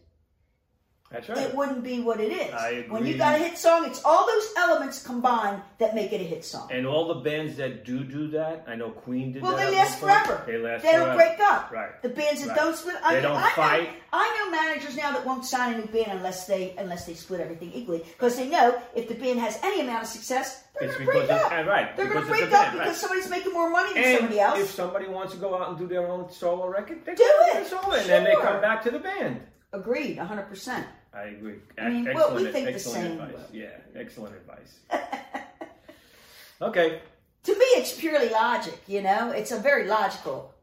That's 1.09 1.29
right. 1.29 1.37
it 1.37 1.55
wouldn't 1.55 1.83
be 1.85 2.01
what 2.01 2.19
it 2.19 2.33
is. 2.33 2.53
I 2.53 2.69
agree. 2.69 2.89
When 2.91 3.05
you 3.05 3.17
got 3.17 3.35
a 3.35 3.37
hit 3.37 3.57
song, 3.57 3.85
it's 3.85 4.03
all 4.03 4.27
those 4.27 4.47
elements 4.57 5.01
combined 5.01 5.61
that 5.77 5.95
make 5.95 6.11
it 6.11 6.19
a 6.19 6.23
hit 6.25 6.43
song. 6.43 6.67
and 6.69 6.85
all 6.85 7.07
the 7.07 7.21
bands 7.21 7.55
that 7.57 7.85
do 7.85 8.03
do 8.03 8.27
that, 8.31 8.65
I 8.67 8.75
know 8.75 8.89
Queen 8.89 9.31
did 9.31 9.41
well, 9.41 9.55
that. 9.55 9.69
they 9.71 9.77
last 9.77 9.99
forever. 9.99 10.43
They 10.45 10.57
last 10.57 10.81
forever. 10.81 10.81
They 10.81 10.91
forever. 10.91 11.05
don't 11.05 11.15
break 11.15 11.39
up. 11.39 11.71
Right. 11.71 12.01
The 12.01 12.09
bands 12.09 12.41
that 12.41 12.49
Right. 12.49 12.57
don't 12.57 12.75
split, 12.75 12.95
I, 13.03 13.15
They 13.15 13.21
don't 13.21 13.37
I 13.37 13.41
know, 13.41 13.49
fight. 13.55 13.89
I 14.11 14.35
know 14.37 14.51
managers 14.51 14.97
now 14.97 15.11
that 15.13 15.25
won't 15.25 15.45
sign 15.45 15.75
a 15.75 15.77
new 15.77 15.85
band 15.85 16.11
unless 16.11 16.45
they 16.45 16.75
unless 16.77 17.05
they 17.05 17.13
split 17.13 17.39
everything 17.39 17.71
equally 17.73 17.99
because 17.99 18.35
they 18.35 18.49
know 18.49 18.77
if 18.95 19.07
the 19.07 19.15
band 19.15 19.39
has 19.39 19.57
any 19.63 19.79
amount 19.81 20.03
of 20.03 20.09
success, 20.09 20.63
they're 20.79 20.89
going 20.89 20.99
to 20.99 21.05
break 21.05 21.29
up. 21.31 21.51
uh, 21.51 21.63
right, 21.63 21.95
They're 21.95 22.07
going 22.07 22.23
to 22.23 22.29
break 22.29 22.51
up 22.51 22.73
because 22.73 22.87
right. 22.87 22.95
somebody's 22.95 23.29
making 23.29 23.53
more 23.53 23.69
money 23.69 23.93
than 23.93 24.03
And 24.03 24.17
somebody 24.19 24.39
else. 24.41 24.59
if 24.59 24.71
somebody 24.71 25.07
wants 25.07 25.33
to 25.33 25.39
go 25.39 25.55
out 25.57 25.69
and 25.69 25.77
do 25.77 25.87
their 25.87 26.05
own 26.07 26.29
solo 26.31 26.67
record, 26.67 27.05
they 27.05 27.15
Do 27.15 27.23
it. 27.55 27.65
solo, 27.67 27.93
and 27.93 28.09
then 28.09 28.23
they 28.25 28.33
come 28.35 28.59
back 28.61 28.83
to 28.83 28.91
the 28.91 28.99
band. 28.99 29.39
Agreed, 29.73 30.17
hundred 30.17 30.43
percent. 30.49 30.85
I 31.17 31.23
agree. 31.29 31.55
I 31.79 31.89
mean, 31.89 32.07
excellent, 32.07 32.15
well, 32.15 32.35
we 32.35 32.51
think 32.51 32.65
the 32.65 32.73
excellent 32.73 33.03
same, 33.03 33.11
advice. 33.19 33.31
but- 33.47 33.55
Yeah, 33.55 33.69
excellent 33.95 34.35
advice. 34.35 34.79
okay, 36.61 37.01
To 37.43 37.51
me, 37.53 37.65
it's 37.77 37.93
purely 37.97 38.29
logic. 38.29 38.79
You 38.87 39.01
know, 39.01 39.31
it's 39.31 39.51
a 39.51 39.59
very 39.59 39.87
logical 39.87 40.53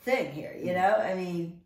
thing 0.00 0.32
here. 0.32 0.54
You 0.60 0.74
know, 0.74 0.94
I 0.96 1.14
mean, 1.14 1.60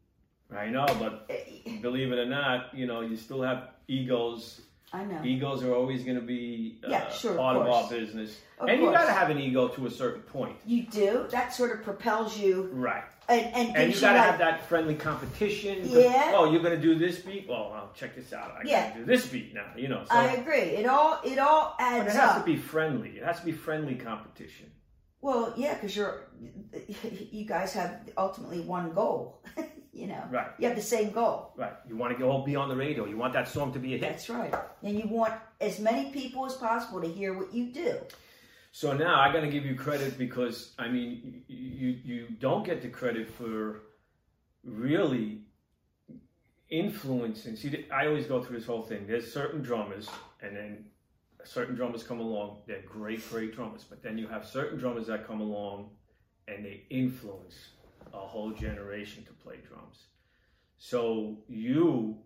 I 0.55 0.67
know, 0.69 0.87
but 0.99 1.27
eh, 1.31 1.79
believe 1.83 2.13
it 2.13 2.19
or 2.19 2.27
not, 2.27 2.75
you 2.75 2.87
know, 2.87 3.01
you 3.01 3.17
still 3.17 3.43
have 3.43 3.71
egos. 3.89 4.61
I 4.93 5.05
know. 5.05 5.23
Egos 5.23 5.63
are 5.65 5.75
always 5.75 6.03
going 6.05 6.17
to 6.17 6.23
be 6.25 6.79
uh, 6.83 6.89
Yeah, 6.89 7.11
sure, 7.11 7.35
part 7.35 7.57
of, 7.59 7.65
course. 7.67 7.85
our 7.85 7.91
business, 7.91 8.39
Of 8.59 8.69
and 8.69 8.81
you 8.81 8.91
got 8.91 9.05
to 9.05 9.13
have 9.13 9.29
an 9.29 9.39
ego 9.39 9.69
to 9.69 9.87
a 9.87 9.91
certain 9.91 10.23
point, 10.23 10.57
You 10.65 10.85
do. 10.85 11.27
That 11.31 11.53
sort 11.53 11.73
of 11.73 11.83
propels 11.83 12.39
you, 12.39 12.71
right? 12.73 13.05
And 13.29 13.55
and, 13.55 13.77
And 13.77 13.95
you 13.95 14.01
got 14.01 14.13
to 14.13 14.19
like, 14.19 14.27
have 14.31 14.39
that 14.39 14.67
friendly 14.69 14.95
competition. 14.95 15.81
Yeah. 15.85 16.33
Oh, 16.35 16.51
you're 16.51 16.63
going 16.63 16.75
to 16.75 16.81
do 16.81 16.99
this 16.99 17.19
beat. 17.19 17.47
Well, 17.49 17.73
I'll 17.75 17.93
check 17.95 18.15
this 18.17 18.33
out. 18.33 18.53
I 18.59 18.63
Yeah. 18.65 18.89
got 18.89 18.95
to 18.95 18.99
do 19.01 19.05
this 19.07 19.27
beat 19.27 19.55
now. 19.55 19.67
You 19.77 19.89
know. 19.89 20.05
So, 20.05 20.15
I 20.17 20.33
agree. 20.33 20.57
It 20.81 20.87
all 20.87 21.21
it 21.25 21.39
all 21.39 21.75
but 21.79 21.85
adds 21.85 22.15
it 22.15 22.19
has 22.19 22.31
up. 22.31 22.45
to 22.45 22.45
be 22.45 22.57
friendly. 22.57 23.11
It 23.11 23.25
has 23.25 23.41
to 23.41 23.45
be 23.47 23.53
friendly 23.53 23.95
competition. 23.95 24.71
Well, 25.21 25.53
yeah, 25.57 25.75
because 25.75 25.97
you're 25.97 26.29
you 27.33 27.45
guys 27.45 27.73
have 27.75 28.01
ultimately 28.17 28.61
one 28.61 28.93
goal. 28.93 29.43
you 29.93 30.07
know, 30.07 30.23
Right. 30.31 30.47
You 30.59 30.69
have 30.69 30.77
the 30.77 30.83
same 30.83 31.11
goal. 31.11 31.53
Right. 31.57 31.73
You 31.89 31.97
want 31.97 32.17
to 32.17 32.25
all 32.25 32.45
be 32.45 32.55
on 32.57 32.69
the 32.69 32.77
radio. 32.77 33.05
You 33.05 33.17
want 33.17 33.33
that 33.33 33.49
song 33.49 33.73
to 33.73 33.79
be 33.79 33.95
a 33.95 33.99
hit. 33.99 34.09
That's 34.11 34.29
right. 34.31 34.55
And 34.83 34.99
you 34.99 35.09
want 35.09 35.35
as 35.61 35.81
many 35.81 36.11
people 36.11 36.47
as 36.47 36.55
possible 36.55 37.01
to 37.01 37.09
hear 37.09 37.35
what 37.35 37.53
you 37.53 37.73
do. 37.73 37.97
So 38.73 38.93
now 38.93 39.21
I 39.21 39.33
got 39.33 39.41
to 39.41 39.49
give 39.49 39.65
you 39.65 39.75
credit 39.75 40.19
because 40.19 40.75
I 40.79 40.89
mean, 40.89 41.43
you, 41.49 41.99
you 42.05 42.27
don't 42.39 42.65
get 42.65 42.83
the 42.83 42.89
credit 42.89 43.29
for 43.31 43.83
really 44.65 45.43
influencing. 46.71 47.57
See, 47.57 47.87
I 47.91 48.07
always 48.07 48.27
go 48.27 48.43
through 48.43 48.59
this 48.59 48.67
whole 48.67 48.83
thing. 48.83 49.07
There's 49.07 49.33
certain 49.33 49.63
drummers, 49.63 50.09
and 50.43 50.55
then 50.57 50.85
certain 51.45 51.75
drummers 51.75 52.03
come 52.03 52.21
along. 52.21 52.59
They're 52.67 52.83
great, 52.83 53.29
great 53.31 53.55
drummers, 53.55 53.85
but 53.89 54.03
then 54.03 54.19
you 54.19 54.29
have 54.29 54.47
certain 54.47 54.79
drummers 54.79 55.07
that 55.07 55.27
come 55.27 55.41
along, 55.41 55.91
and 56.47 56.65
they 56.65 56.85
influence 56.91 57.55
a 58.13 58.19
whole 58.19 58.51
generation 58.53 59.25
to 59.25 59.33
play 59.33 59.57
drums. 59.67 60.09
So 60.79 61.39
you, 61.49 62.19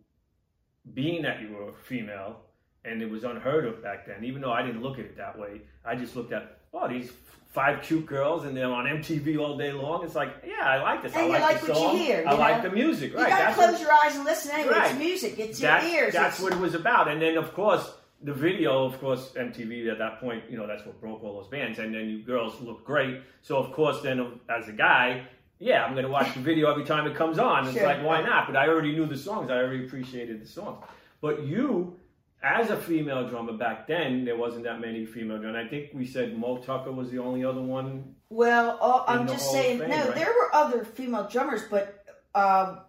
being 0.93 1.23
that 1.23 1.41
you 1.41 1.53
were 1.53 1.73
female, 1.73 2.41
and 2.85 3.01
it 3.03 3.11
was 3.11 3.25
unheard 3.25 3.65
of 3.67 3.83
back 3.83 4.07
then, 4.07 4.25
even 4.25 4.41
though 4.43 4.53
I 4.53 4.63
didn't 4.63 4.83
look 4.83 4.99
at 4.99 5.05
it 5.05 5.17
that 5.17 5.39
way, 5.39 5.61
I 5.85 5.95
just 5.95 6.17
looked 6.17 6.33
at, 6.33 6.59
oh, 6.75 6.89
these 6.89 7.11
five 7.53 7.83
cute 7.83 8.07
girls 8.07 8.45
and 8.45 8.57
they're 8.57 8.67
on 8.73 8.87
MTV 8.87 9.39
all 9.39 9.57
day 9.59 9.73
long. 9.73 10.05
It's 10.05 10.15
like, 10.15 10.31
yeah, 10.47 10.65
I 10.67 10.83
like 10.83 11.03
this. 11.03 11.15
I 11.15 11.21
And 11.21 11.27
you 11.29 11.33
like, 11.35 11.43
like 11.43 11.61
the 11.61 11.67
what 11.73 11.77
you 11.77 11.85
song. 11.89 11.97
hear, 11.99 12.25
I 12.27 12.33
you 12.33 12.39
like 12.39 12.63
the 12.63 12.71
music. 12.71 13.13
You 13.13 13.19
right. 13.19 13.29
gotta 13.29 13.45
That's 13.45 13.57
close 13.57 13.73
what- 13.73 13.81
your 13.83 13.93
eyes 13.93 14.17
and 14.17 14.25
listen 14.25 14.51
anyway. 14.53 14.73
Right. 14.73 14.91
It's 14.91 14.99
music. 14.99 15.39
It's 15.39 15.59
that's, 15.61 15.87
your 15.87 16.05
ears. 16.05 16.13
That's 16.15 16.39
It's- 16.39 16.43
what 16.43 16.53
it 16.55 16.59
was 16.63 16.75
about. 16.75 17.09
And 17.09 17.21
then, 17.21 17.37
of 17.37 17.53
course, 17.53 17.93
the 18.23 18.33
video, 18.33 18.85
of 18.85 18.99
course, 19.01 19.33
MTV 19.37 19.91
at 19.91 19.99
that 19.99 20.19
point, 20.21 20.45
you 20.49 20.57
know, 20.57 20.67
that's 20.67 20.85
what 20.87 20.99
broke 21.01 21.23
all 21.23 21.35
those 21.41 21.49
bands. 21.49 21.79
And 21.79 21.95
then 21.95 22.09
you 22.09 22.23
girls 22.23 22.59
look 22.61 22.85
great. 22.85 23.21
So, 23.43 23.59
of 23.59 23.73
course, 23.73 24.01
then 24.01 24.19
uh, 24.21 24.31
as 24.49 24.69
a 24.69 24.73
guy, 24.73 25.27
yeah, 25.59 25.85
I'm 25.85 25.93
going 25.93 26.05
to 26.07 26.11
watch 26.11 26.33
the 26.35 26.41
video 26.51 26.71
every 26.71 26.85
time 26.85 27.07
it 27.07 27.15
comes 27.15 27.39
on. 27.39 27.69
It's 27.69 27.81
like, 27.83 28.03
why 28.03 28.23
not? 28.23 28.47
But 28.47 28.57
I 28.57 28.69
already 28.69 28.93
knew 28.93 29.05
the 29.07 29.17
songs. 29.19 29.51
I 29.51 29.57
already 29.59 29.85
appreciated 29.85 30.41
the 30.41 30.47
songs. 30.47 30.83
But 31.21 31.43
you, 31.45 31.99
as 32.43 32.71
a 32.71 32.77
female 32.77 33.29
drummer 33.29 33.53
back 33.53 33.87
then, 33.87 34.25
there 34.25 34.37
wasn't 34.37 34.65
that 34.65 34.81
many 34.81 35.07
female 35.07 35.39
drummers. 35.39 35.65
I 35.67 35.69
think 35.69 35.91
we 35.95 36.07
said 36.07 36.37
Moe 36.37 36.59
Tucker 36.59 36.91
was 36.91 37.11
the 37.11 37.19
only 37.19 37.45
other 37.45 37.63
one. 37.63 38.17
Well, 38.31 38.79
all, 38.81 39.05
I'm 39.07 39.29
just 39.29 39.45
Hall 39.45 39.55
saying, 39.55 39.79
Fame, 39.79 39.91
no, 39.91 40.07
right? 40.07 40.15
there 40.15 40.27
were 40.27 40.55
other 40.55 40.85
female 40.85 41.29
drummers, 41.29 41.63
but 41.71 42.05
um, 42.35 42.81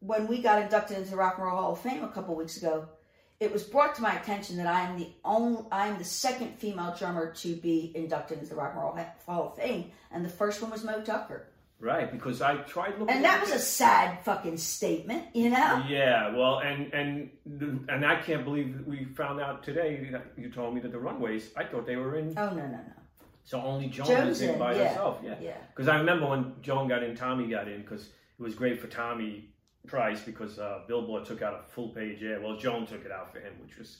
when 0.00 0.26
we 0.28 0.40
got 0.40 0.62
inducted 0.62 0.98
into 0.98 1.10
the 1.10 1.16
Rock 1.16 1.34
and 1.38 1.46
Roll 1.46 1.56
Hall 1.56 1.72
of 1.72 1.80
Fame 1.80 2.04
a 2.04 2.08
couple 2.08 2.36
weeks 2.36 2.56
ago, 2.56 2.88
it 3.40 3.52
was 3.52 3.64
brought 3.64 3.96
to 3.96 4.02
my 4.02 4.14
attention 4.14 4.56
that 4.58 4.66
I 4.66 4.82
am 4.82 4.98
the 4.98 5.08
only, 5.24 5.64
I 5.72 5.88
am 5.88 5.98
the 5.98 6.04
second 6.04 6.56
female 6.58 6.94
drummer 6.96 7.32
to 7.34 7.56
be 7.56 7.90
inducted 7.94 8.38
into 8.38 8.50
the 8.50 8.56
Rock 8.56 8.72
and 8.74 8.82
Roll 8.82 8.98
Hall 9.26 9.48
of 9.48 9.56
Fame, 9.56 9.90
and 10.12 10.24
the 10.24 10.28
first 10.30 10.62
one 10.62 10.70
was 10.70 10.84
Moe 10.84 11.02
Tucker, 11.02 11.48
Right, 11.84 12.10
because 12.10 12.40
I 12.40 12.56
tried 12.62 12.98
looking 12.98 13.14
and 13.14 13.24
that 13.24 13.36
at 13.36 13.40
was 13.42 13.50
it. 13.50 13.56
a 13.56 13.58
sad 13.58 14.24
fucking 14.24 14.56
statement, 14.56 15.24
you 15.34 15.50
know. 15.50 15.84
Yeah, 15.86 16.34
well, 16.34 16.60
and 16.60 16.90
and 16.94 17.30
and 17.90 18.06
I 18.06 18.22
can't 18.22 18.42
believe 18.42 18.84
we 18.86 19.04
found 19.04 19.38
out 19.38 19.62
today 19.62 20.08
that 20.10 20.32
you 20.38 20.50
told 20.50 20.74
me 20.74 20.80
that 20.80 20.92
the 20.92 20.98
Runaways. 20.98 21.50
I 21.54 21.64
thought 21.64 21.84
they 21.84 21.96
were 21.96 22.16
in. 22.16 22.32
Oh 22.38 22.48
no, 22.48 22.54
no, 22.54 22.68
no. 22.68 22.80
So 23.44 23.60
only 23.60 23.88
Joan 23.88 24.06
Joan's 24.06 24.28
was 24.28 24.40
in 24.40 24.58
by 24.58 24.74
yeah, 24.74 24.88
herself. 24.88 25.18
Yeah, 25.22 25.34
yeah. 25.42 25.56
Because 25.68 25.88
I 25.88 25.98
remember 25.98 26.26
when 26.26 26.54
Joan 26.62 26.88
got 26.88 27.02
in, 27.02 27.14
Tommy 27.14 27.48
got 27.48 27.68
in 27.68 27.82
because 27.82 28.04
it 28.04 28.42
was 28.42 28.54
great 28.54 28.80
for 28.80 28.86
Tommy 28.86 29.50
Price 29.86 30.22
because 30.22 30.58
uh, 30.58 30.80
Billboard 30.88 31.26
took 31.26 31.42
out 31.42 31.52
a 31.52 31.70
full 31.70 31.90
page 31.90 32.22
ad. 32.22 32.42
Well, 32.42 32.56
Joan 32.56 32.86
took 32.86 33.04
it 33.04 33.12
out 33.12 33.30
for 33.30 33.40
him, 33.40 33.52
which 33.62 33.76
was. 33.76 33.98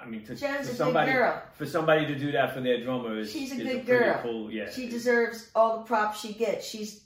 I 0.00 0.06
mean, 0.06 0.24
to, 0.24 0.34
Joan's 0.34 0.40
for 0.40 0.62
a 0.62 0.64
good 0.64 0.76
somebody 0.76 1.12
girl. 1.12 1.42
for 1.52 1.66
somebody 1.66 2.06
to 2.06 2.18
do 2.18 2.32
that 2.32 2.54
for 2.54 2.62
their 2.62 2.82
drummer 2.82 3.18
is 3.18 3.30
She's 3.30 3.52
a 3.52 3.56
is 3.56 3.62
good 3.62 3.84
pretty 3.84 4.04
girl. 4.04 4.20
Cool, 4.22 4.50
yeah. 4.50 4.70
She 4.70 4.88
deserves 4.88 5.50
all 5.54 5.80
the 5.80 5.84
props 5.84 6.20
she 6.20 6.32
gets. 6.32 6.66
She's 6.66 7.01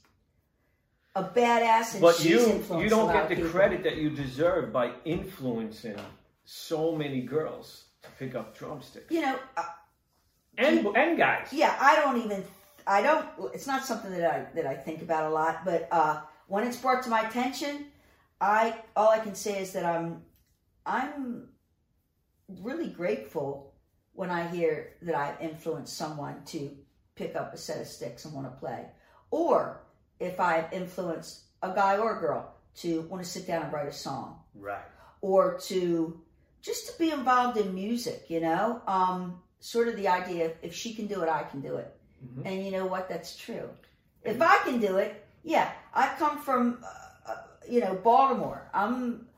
a 1.16 1.24
badass, 1.24 1.92
and 1.94 2.00
But 2.02 2.16
you 2.24 2.40
you 2.82 2.88
don't 2.94 3.10
get 3.12 3.28
the 3.30 3.36
people. 3.36 3.50
credit 3.50 3.82
that 3.86 3.96
you 3.96 4.08
deserve 4.10 4.72
by 4.72 4.86
influencing 5.04 5.98
so 6.44 6.80
many 7.02 7.20
girls 7.22 7.66
to 8.02 8.08
pick 8.20 8.34
up 8.40 8.46
drumsticks 8.58 9.10
You 9.10 9.22
know, 9.22 9.36
uh, 9.56 9.64
and 10.58 10.86
and 11.02 11.18
guys. 11.18 11.48
yeah, 11.52 11.74
I 11.80 11.96
don't 12.00 12.18
even, 12.24 12.44
I 12.86 12.98
don't. 13.02 13.26
It's 13.54 13.66
not 13.66 13.84
something 13.90 14.10
that 14.16 14.26
I 14.34 14.38
that 14.56 14.66
I 14.66 14.74
think 14.86 15.00
about 15.02 15.24
a 15.30 15.32
lot. 15.40 15.64
But 15.64 15.88
uh, 15.90 16.20
when 16.52 16.62
it's 16.66 16.76
brought 16.84 17.02
to 17.04 17.10
my 17.10 17.22
attention, 17.28 17.86
I 18.40 18.62
all 18.96 19.08
I 19.08 19.18
can 19.26 19.34
say 19.34 19.54
is 19.64 19.72
that 19.72 19.84
I'm, 19.84 20.22
I'm 20.84 21.48
really 22.60 22.88
grateful 22.88 23.74
when 24.12 24.30
I 24.30 24.46
hear 24.48 24.94
that 25.02 25.14
I've 25.14 25.40
influenced 25.40 25.96
someone 25.96 26.42
to 26.52 26.70
pick 27.16 27.34
up 27.36 27.52
a 27.54 27.56
set 27.56 27.80
of 27.80 27.86
sticks 27.86 28.24
and 28.24 28.34
want 28.34 28.46
to 28.46 28.56
play, 28.60 28.86
or 29.30 29.82
if 30.20 30.40
I've 30.40 30.72
influenced 30.72 31.42
a 31.62 31.74
guy 31.74 31.98
or 31.98 32.16
a 32.16 32.20
girl 32.20 32.54
to 32.76 33.02
want 33.02 33.22
to 33.22 33.28
sit 33.28 33.46
down 33.46 33.62
and 33.64 33.72
write 33.72 33.88
a 33.88 33.92
song 33.92 34.40
Right. 34.54 34.84
or 35.20 35.58
to 35.66 36.20
just 36.62 36.92
to 36.92 36.98
be 36.98 37.10
involved 37.10 37.56
in 37.58 37.74
music, 37.74 38.24
you 38.28 38.40
know? 38.40 38.82
Um, 38.86 39.40
sort 39.60 39.88
of 39.88 39.96
the 39.96 40.08
idea 40.08 40.52
if 40.62 40.74
she 40.74 40.94
can 40.94 41.06
do 41.06 41.22
it, 41.22 41.28
I 41.28 41.44
can 41.44 41.60
do 41.60 41.76
it. 41.76 41.92
And 42.44 42.64
you 42.64 42.70
know 42.72 42.86
what? 42.86 43.08
That's 43.08 43.36
true. 43.36 43.68
If 44.24 44.42
I 44.42 44.58
can 44.64 44.80
do 44.80 44.96
it, 44.96 45.24
yeah, 45.44 45.70
I 45.94 46.12
come 46.18 46.38
from, 46.38 46.82
uh, 46.82 47.30
uh, 47.30 47.36
you 47.68 47.80
know, 47.80 47.94
Baltimore. 47.94 48.68
I'm, 48.74 49.28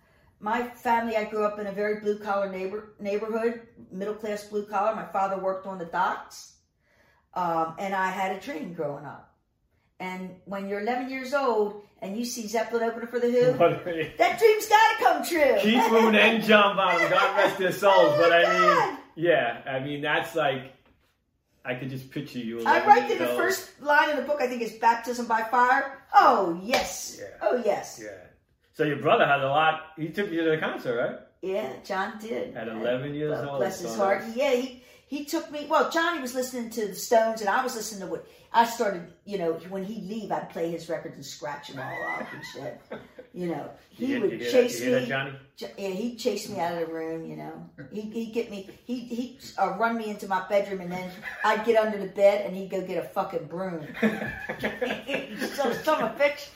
my 0.40 0.62
family, 0.68 1.16
I 1.16 1.24
grew 1.24 1.44
up 1.44 1.58
in 1.58 1.66
a 1.66 1.72
very 1.72 2.00
blue 2.00 2.18
collar 2.18 2.50
neighbor, 2.50 2.94
neighborhood, 2.98 3.60
middle 3.92 4.14
class 4.14 4.44
blue 4.44 4.64
collar. 4.64 4.94
My 4.94 5.04
father 5.06 5.38
worked 5.38 5.66
on 5.66 5.76
the 5.78 5.84
docks. 5.86 6.54
Um, 7.34 7.74
and 7.78 7.94
I 7.94 8.08
had 8.10 8.34
a 8.34 8.40
dream 8.40 8.72
growing 8.72 9.04
up. 9.04 9.27
And 10.00 10.36
when 10.44 10.68
you're 10.68 10.80
11 10.80 11.10
years 11.10 11.34
old 11.34 11.82
and 12.00 12.16
you 12.16 12.24
see 12.24 12.46
Zeppelin 12.46 12.84
opening 12.84 13.08
for 13.08 13.18
the 13.18 13.30
Who, 13.30 13.52
that 14.18 14.38
dream's 14.38 14.68
got 14.68 14.98
to 14.98 15.04
come 15.04 15.24
true. 15.24 15.56
Keith 15.60 15.90
Moon 15.90 16.14
and 16.14 16.42
John 16.44 16.76
Bonham, 16.76 17.10
God 17.10 17.36
rest 17.36 17.58
their 17.58 17.68
oh 17.68 17.72
souls. 17.72 18.12
Oh 18.14 18.16
but 18.18 18.32
I 18.32 18.42
God. 18.42 18.88
mean, 18.90 18.98
yeah, 19.16 19.62
I 19.66 19.80
mean 19.80 20.00
that's 20.00 20.36
like 20.36 20.72
I 21.64 21.74
could 21.74 21.90
just 21.90 22.10
picture 22.10 22.38
you. 22.38 22.60
I 22.64 22.80
11 22.80 22.88
write 22.88 23.10
in 23.10 23.18
the 23.18 23.26
first 23.26 23.82
line 23.82 24.10
in 24.10 24.16
the 24.16 24.22
book, 24.22 24.40
I 24.40 24.46
think 24.46 24.62
it's 24.62 24.76
baptism 24.78 25.26
by 25.26 25.42
fire. 25.42 25.98
Oh, 26.14 26.58
yes. 26.62 27.18
Yeah. 27.20 27.26
Oh, 27.42 27.60
yes. 27.62 28.00
Yeah. 28.02 28.08
So 28.72 28.84
your 28.84 28.96
brother 28.96 29.26
had 29.26 29.40
a 29.40 29.48
lot. 29.48 29.88
He 29.98 30.08
took 30.08 30.30
you 30.30 30.44
to 30.44 30.50
the 30.50 30.58
concert, 30.58 30.96
right? 30.96 31.18
Yeah, 31.42 31.70
John 31.84 32.18
did. 32.18 32.56
At 32.56 32.68
11 32.68 33.14
years 33.14 33.32
Well, 33.32 33.50
old, 33.50 33.58
Bless 33.58 33.80
his 33.80 33.94
heart. 33.96 34.24
Yeah, 34.34 34.52
he, 34.54 34.82
he 35.08 35.24
took 35.24 35.50
me. 35.50 35.66
Well, 35.68 35.90
Johnny 35.90 36.20
was 36.20 36.34
listening 36.34 36.70
to 36.70 36.86
the 36.88 36.94
Stones, 36.94 37.40
and 37.40 37.48
I 37.50 37.62
was 37.62 37.74
listening 37.74 38.02
to 38.02 38.06
what 38.06 38.26
I 38.52 38.64
started. 38.66 39.06
You 39.24 39.38
know, 39.38 39.52
when 39.70 39.84
he'd 39.84 40.04
leave, 40.08 40.30
I'd 40.30 40.50
play 40.50 40.70
his 40.70 40.88
records 40.88 41.16
and 41.16 41.24
scratch 41.24 41.68
them 41.68 41.80
all 41.80 42.02
up 42.20 42.26
and 42.32 42.44
shit. 42.54 42.80
You 43.32 43.48
know, 43.48 43.70
he 43.90 44.06
You 44.06 44.20
would 44.20 44.40
chase 44.40 44.80
that, 44.80 45.02
me. 45.02 45.08
Johnny? 45.08 45.32
Yeah, 45.56 45.88
he'd 45.88 46.16
chase 46.18 46.48
me 46.48 46.60
out 46.60 46.74
of 46.74 46.86
the 46.86 46.92
room. 46.94 47.24
You 47.24 47.36
know, 47.36 47.70
he 47.90 48.02
he'd 48.02 48.32
get 48.34 48.50
me. 48.50 48.68
He 48.84 49.00
he 49.00 49.38
uh, 49.58 49.76
run 49.78 49.96
me 49.96 50.10
into 50.10 50.28
my 50.28 50.46
bedroom, 50.46 50.82
and 50.82 50.92
then 50.92 51.10
I'd 51.42 51.64
get 51.64 51.82
under 51.82 51.98
the 51.98 52.12
bed, 52.12 52.46
and 52.46 52.54
he'd 52.54 52.70
go 52.70 52.80
get 52.86 53.02
a 53.02 53.08
fucking 53.08 53.46
broom. 53.46 53.86
so 54.00 55.72
some 55.82 56.02
a 56.02 56.14
bitch, 56.18 56.48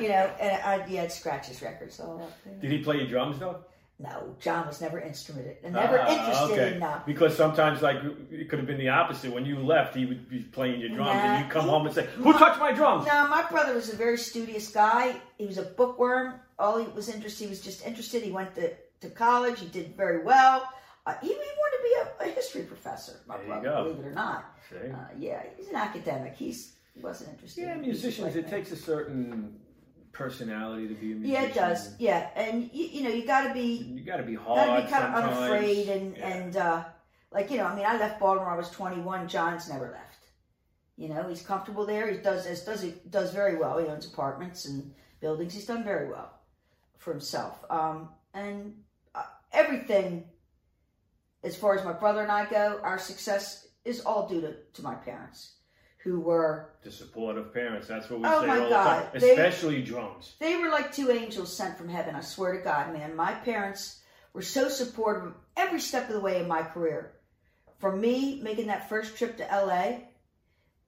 you 0.00 0.08
know, 0.08 0.30
and 0.40 0.62
I'd 0.62 0.88
yeah, 0.90 1.02
I'd 1.02 1.12
scratch 1.12 1.46
his 1.46 1.62
records 1.62 2.00
all 2.00 2.22
up. 2.22 2.60
Did 2.60 2.72
he 2.72 2.78
play 2.78 2.96
your 2.96 3.06
drums 3.06 3.38
though? 3.38 3.64
No, 4.02 4.34
John 4.40 4.66
was 4.66 4.80
never 4.80 4.98
instrumented, 4.98 5.58
and 5.62 5.74
never 5.74 6.00
Ah, 6.00 6.08
interested 6.08 6.52
okay. 6.58 6.76
in 6.76 6.82
uh, 6.82 7.02
Because 7.04 7.36
sometimes, 7.36 7.82
like, 7.82 7.98
it 8.30 8.48
could 8.48 8.58
have 8.58 8.66
been 8.66 8.78
the 8.78 8.88
opposite. 8.88 9.30
When 9.30 9.44
you 9.44 9.58
left, 9.58 9.94
he 9.94 10.06
would 10.06 10.26
be 10.26 10.38
playing 10.40 10.80
your 10.80 10.88
drums, 10.88 11.16
Nah, 11.22 11.34
and 11.34 11.44
you 11.44 11.50
come 11.50 11.64
he- 11.64 11.70
home 11.70 11.84
and 11.84 11.94
say, 11.94 12.06
"Who 12.16 12.32
touched 12.32 12.58
my 12.58 12.72
drums?" 12.72 13.06
No, 13.06 13.28
my 13.28 13.42
brother 13.50 13.74
was 13.74 13.92
a 13.92 13.96
very 13.96 14.16
studious 14.16 14.70
guy. 14.70 15.16
He 15.36 15.44
was 15.44 15.58
a 15.58 15.64
bookworm. 15.64 16.40
All 16.58 16.78
he 16.78 16.86
was 16.92 17.10
interested, 17.10 17.44
he 17.44 17.50
was 17.50 17.60
just 17.60 17.86
interested. 17.86 18.22
He 18.22 18.32
went 18.32 18.54
to, 18.54 18.72
to 19.02 19.10
college. 19.10 19.60
He 19.60 19.66
did 19.66 19.94
very 19.96 20.22
well. 20.24 20.66
Uh, 21.04 21.14
he, 21.20 21.28
he 21.28 21.34
wanted 21.34 21.76
to 21.76 21.82
be 21.82 22.24
a, 22.24 22.30
a 22.30 22.34
history 22.34 22.62
professor. 22.62 23.20
My 23.26 23.36
There 23.36 23.46
brother, 23.60 23.82
believe 23.84 23.98
it 24.04 24.08
or 24.08 24.12
not. 24.12 24.44
Uh, 24.74 24.96
yeah, 25.18 25.42
he's 25.58 25.68
an 25.68 25.76
academic. 25.76 26.34
He's 26.36 26.72
he 26.94 27.02
wasn't 27.02 27.30
interested. 27.34 27.62
Yeah, 27.62 27.74
in 27.74 27.82
musicians. 27.82 28.28
like 28.28 28.36
It 28.36 28.42
that. 28.46 28.50
takes 28.50 28.72
a 28.72 28.76
certain 28.76 29.58
personality 30.12 30.88
to 30.88 30.94
be 30.94 31.12
a 31.12 31.14
musician. 31.14 31.42
Yeah, 31.42 31.48
it 31.48 31.54
does. 31.54 31.94
Yeah, 31.98 32.30
and 32.36 32.70
you, 32.72 32.86
you 32.86 33.02
know, 33.04 33.10
you 33.10 33.26
got 33.26 33.46
to 33.48 33.54
be 33.54 33.76
You 33.76 34.04
got 34.04 34.16
to 34.18 34.22
be 34.22 34.34
hard. 34.34 34.66
gotta 34.66 34.82
be 34.82 34.88
kind 34.90 35.04
of 35.04 35.24
unafraid 35.24 35.88
and 35.88 36.16
Yeah. 36.16 36.28
and 36.28 36.56
uh, 36.56 36.84
like 37.32 37.50
you 37.50 37.56
know, 37.58 37.64
I 37.66 37.74
mean, 37.74 37.86
I 37.86 37.96
left 37.98 38.18
Baltimore. 38.20 38.50
I 38.50 38.56
was 38.56 38.70
21. 38.70 39.28
John's 39.28 39.68
never 39.68 39.90
left. 39.90 40.06
You 40.96 41.08
know, 41.08 41.28
he's 41.28 41.42
comfortable 41.42 41.86
there. 41.86 42.10
He 42.10 42.18
does 42.18 42.46
as 42.46 42.62
does 42.64 42.82
he 42.82 42.94
does 43.08 43.32
very 43.32 43.56
well. 43.56 43.78
He 43.78 43.86
owns 43.86 44.06
apartments 44.06 44.66
and 44.66 44.92
buildings. 45.20 45.54
He's 45.54 45.66
done 45.66 45.84
very 45.84 46.08
well 46.10 46.30
for 46.98 47.12
himself. 47.12 47.64
Um, 47.70 48.10
and 48.34 48.74
uh, 49.14 49.22
everything, 49.52 50.24
as 51.42 51.56
far 51.56 51.74
as 51.78 51.84
my 51.84 51.92
brother 51.92 52.20
and 52.22 52.30
I 52.30 52.44
go, 52.50 52.80
our 52.82 52.98
success 52.98 53.68
is 53.84 54.00
all 54.00 54.28
due 54.28 54.42
to, 54.42 54.56
to 54.74 54.82
my 54.82 54.94
parents, 54.94 55.54
who 56.02 56.20
were 56.20 56.70
the 56.82 56.90
supportive 56.90 57.52
parents. 57.52 57.86
That's 57.86 58.08
what 58.08 58.20
we 58.20 58.26
Oh 58.26 58.40
say 58.42 58.48
all 58.48 58.70
God, 58.70 59.12
the 59.12 59.20
time. 59.20 59.20
they- 59.20 59.30
Especially 59.32 59.82
drums. 59.82 60.34
they 60.38 60.56
were 60.56 60.68
like 60.68 60.92
two 60.92 61.10
angels 61.10 61.54
sent 61.54 61.76
from 61.76 61.88
heaven. 61.88 62.14
I 62.14 62.20
swear 62.20 62.52
to 62.56 62.62
God, 62.64 62.92
man. 62.92 63.14
My 63.14 63.32
parents 63.34 64.00
were 64.32 64.42
so 64.42 64.68
supportive 64.68 65.34
every 65.56 65.80
step 65.80 66.08
of 66.08 66.14
the 66.14 66.20
way 66.20 66.40
in 66.40 66.48
my 66.48 66.62
career. 66.62 67.12
From 67.78 68.00
me 68.00 68.40
making 68.42 68.66
that 68.68 68.88
first 68.88 69.16
trip 69.16 69.36
to 69.38 69.44
LA, 69.44 70.00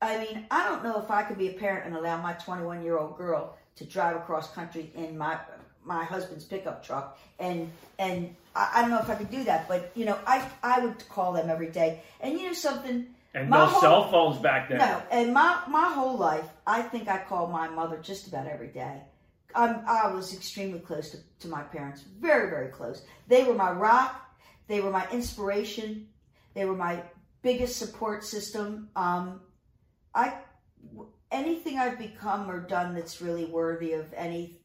I 0.00 0.18
mean, 0.18 0.46
I 0.50 0.64
don't 0.68 0.82
know 0.82 1.00
if 1.00 1.10
I 1.10 1.22
could 1.22 1.38
be 1.38 1.48
a 1.48 1.52
parent 1.54 1.86
and 1.86 1.96
allow 1.96 2.20
my 2.20 2.32
21 2.34 2.82
year 2.82 2.98
old 2.98 3.16
girl 3.16 3.56
to 3.76 3.84
drive 3.84 4.16
across 4.16 4.52
country 4.52 4.90
in 4.94 5.16
my 5.16 5.38
my 5.84 6.04
husband's 6.04 6.44
pickup 6.44 6.84
truck, 6.84 7.18
and 7.40 7.70
and 7.98 8.34
I, 8.54 8.70
I 8.76 8.80
don't 8.82 8.90
know 8.90 9.00
if 9.00 9.10
I 9.10 9.14
could 9.16 9.30
do 9.30 9.42
that. 9.44 9.66
But 9.68 9.90
you 9.94 10.04
know, 10.04 10.18
I 10.26 10.46
I 10.62 10.78
would 10.84 11.06
call 11.08 11.32
them 11.32 11.50
every 11.50 11.70
day, 11.70 12.02
and 12.20 12.38
you 12.38 12.46
know 12.46 12.52
something. 12.52 13.06
And 13.34 13.48
My 13.48 13.58
no 13.58 13.66
whole- 13.66 13.80
cell 13.80 14.10
phones 14.10 14.38
back 14.42 14.68
then. 14.68 14.78
No, 14.78 15.02
and 15.10 15.32
my 15.32 15.62
my 15.68 15.90
whole 15.92 16.16
life, 16.18 16.44
I 16.66 16.82
think 16.82 17.08
I 17.08 17.18
called 17.18 17.50
my 17.50 17.68
mother 17.68 17.98
just 17.98 18.28
about 18.28 18.46
every 18.46 18.68
day. 18.68 19.02
Um, 19.54 19.82
I 19.86 20.12
was 20.12 20.34
extremely 20.34 20.80
close 20.80 21.10
to, 21.10 21.18
to 21.40 21.48
my 21.48 21.62
parents, 21.62 22.02
very 22.20 22.50
very 22.50 22.68
close. 22.68 23.04
They 23.28 23.44
were 23.44 23.54
my 23.54 23.70
rock. 23.70 24.20
They 24.66 24.80
were 24.80 24.90
my 24.90 25.08
inspiration. 25.10 26.08
They 26.54 26.64
were 26.66 26.76
my 26.76 27.02
biggest 27.42 27.76
support 27.78 28.22
system. 28.24 28.88
Um, 28.96 29.40
I 30.14 30.34
anything 31.30 31.78
I've 31.78 31.98
become 31.98 32.50
or 32.50 32.60
done 32.60 32.94
that's 32.94 33.22
really 33.22 33.46
worthy 33.46 33.94
of 33.94 34.12
anything 34.14 34.58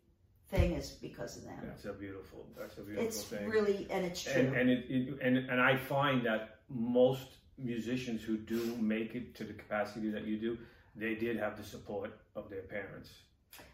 is 0.73 0.89
because 0.91 1.37
of 1.37 1.45
them. 1.45 1.59
That's 1.63 1.85
a 1.85 1.93
beautiful. 1.93 2.47
That's 2.57 2.77
a 2.77 2.81
beautiful 2.81 3.07
It's 3.07 3.23
thing. 3.23 3.47
really 3.47 3.87
and 3.89 4.05
it's 4.05 4.23
true. 4.23 4.33
and 4.33 4.55
and 4.55 4.69
it, 4.69 4.85
it 4.89 5.17
and 5.21 5.37
and 5.37 5.61
I 5.61 5.77
find 5.77 6.25
that 6.25 6.57
most 6.69 7.36
musicians 7.57 8.21
who 8.23 8.37
do 8.37 8.75
make 8.79 9.15
it 9.15 9.35
to 9.35 9.43
the 9.43 9.53
capacity 9.53 10.09
that 10.11 10.25
you 10.25 10.37
do, 10.37 10.57
they 10.95 11.15
did 11.15 11.37
have 11.37 11.57
the 11.57 11.63
support 11.63 12.11
of 12.35 12.49
their 12.49 12.61
parents, 12.63 13.09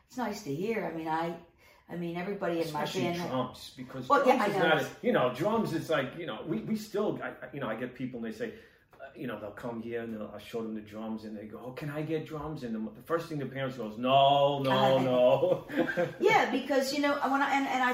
it's 0.07 0.17
nice 0.17 0.43
to 0.43 0.53
hear. 0.53 0.85
I 0.93 0.95
mean, 0.97 1.07
I, 1.07 1.35
I 1.89 1.95
mean, 1.95 2.15
everybody 2.17 2.61
in 2.61 2.71
my 2.71 2.83
especially 2.83 3.01
band. 3.03 3.17
drums, 3.29 3.71
because 3.75 4.07
Well, 4.07 4.25
yeah, 4.27 4.37
drums 4.37 4.55
I 4.55 4.57
is 4.57 4.63
not, 4.63 4.81
a, 4.83 4.87
you 5.05 5.11
know, 5.11 5.33
drums. 5.33 5.73
It's 5.73 5.89
like 5.89 6.11
you 6.17 6.25
know, 6.25 6.39
we 6.47 6.59
we 6.59 6.75
still, 6.75 7.19
I, 7.23 7.29
I- 7.29 7.49
you 7.53 7.59
know, 7.59 7.67
I 7.67 7.75
get 7.75 7.95
people 7.95 8.23
and 8.23 8.31
they 8.33 8.37
say. 8.37 8.53
uh, 9.01 9.05
You 9.15 9.27
know, 9.27 9.37
they'll 9.39 9.51
come 9.67 9.81
here 9.81 10.01
and 10.03 10.13
they'll, 10.13 10.31
I'll 10.33 10.39
show 10.39 10.61
them 10.63 10.75
the 10.75 10.81
drums, 10.93 11.23
and 11.25 11.35
they 11.37 11.45
go, 11.45 11.59
"Oh, 11.65 11.71
can 11.71 11.89
I 11.89 12.01
get 12.03 12.25
drums?" 12.25 12.63
And 12.63 12.73
the, 12.75 12.81
the 12.99 13.05
first 13.11 13.27
thing 13.27 13.37
the 13.39 13.45
parents 13.57 13.75
goes, 13.77 13.97
"No, 13.97 14.59
no, 14.63 14.97
no." 15.11 15.67
Yeah, 16.29 16.49
because 16.51 16.93
you 16.93 17.01
know 17.01 17.13
when 17.33 17.41
I 17.41 17.49
and, 17.57 17.65
and 17.67 17.83
I 17.89 17.93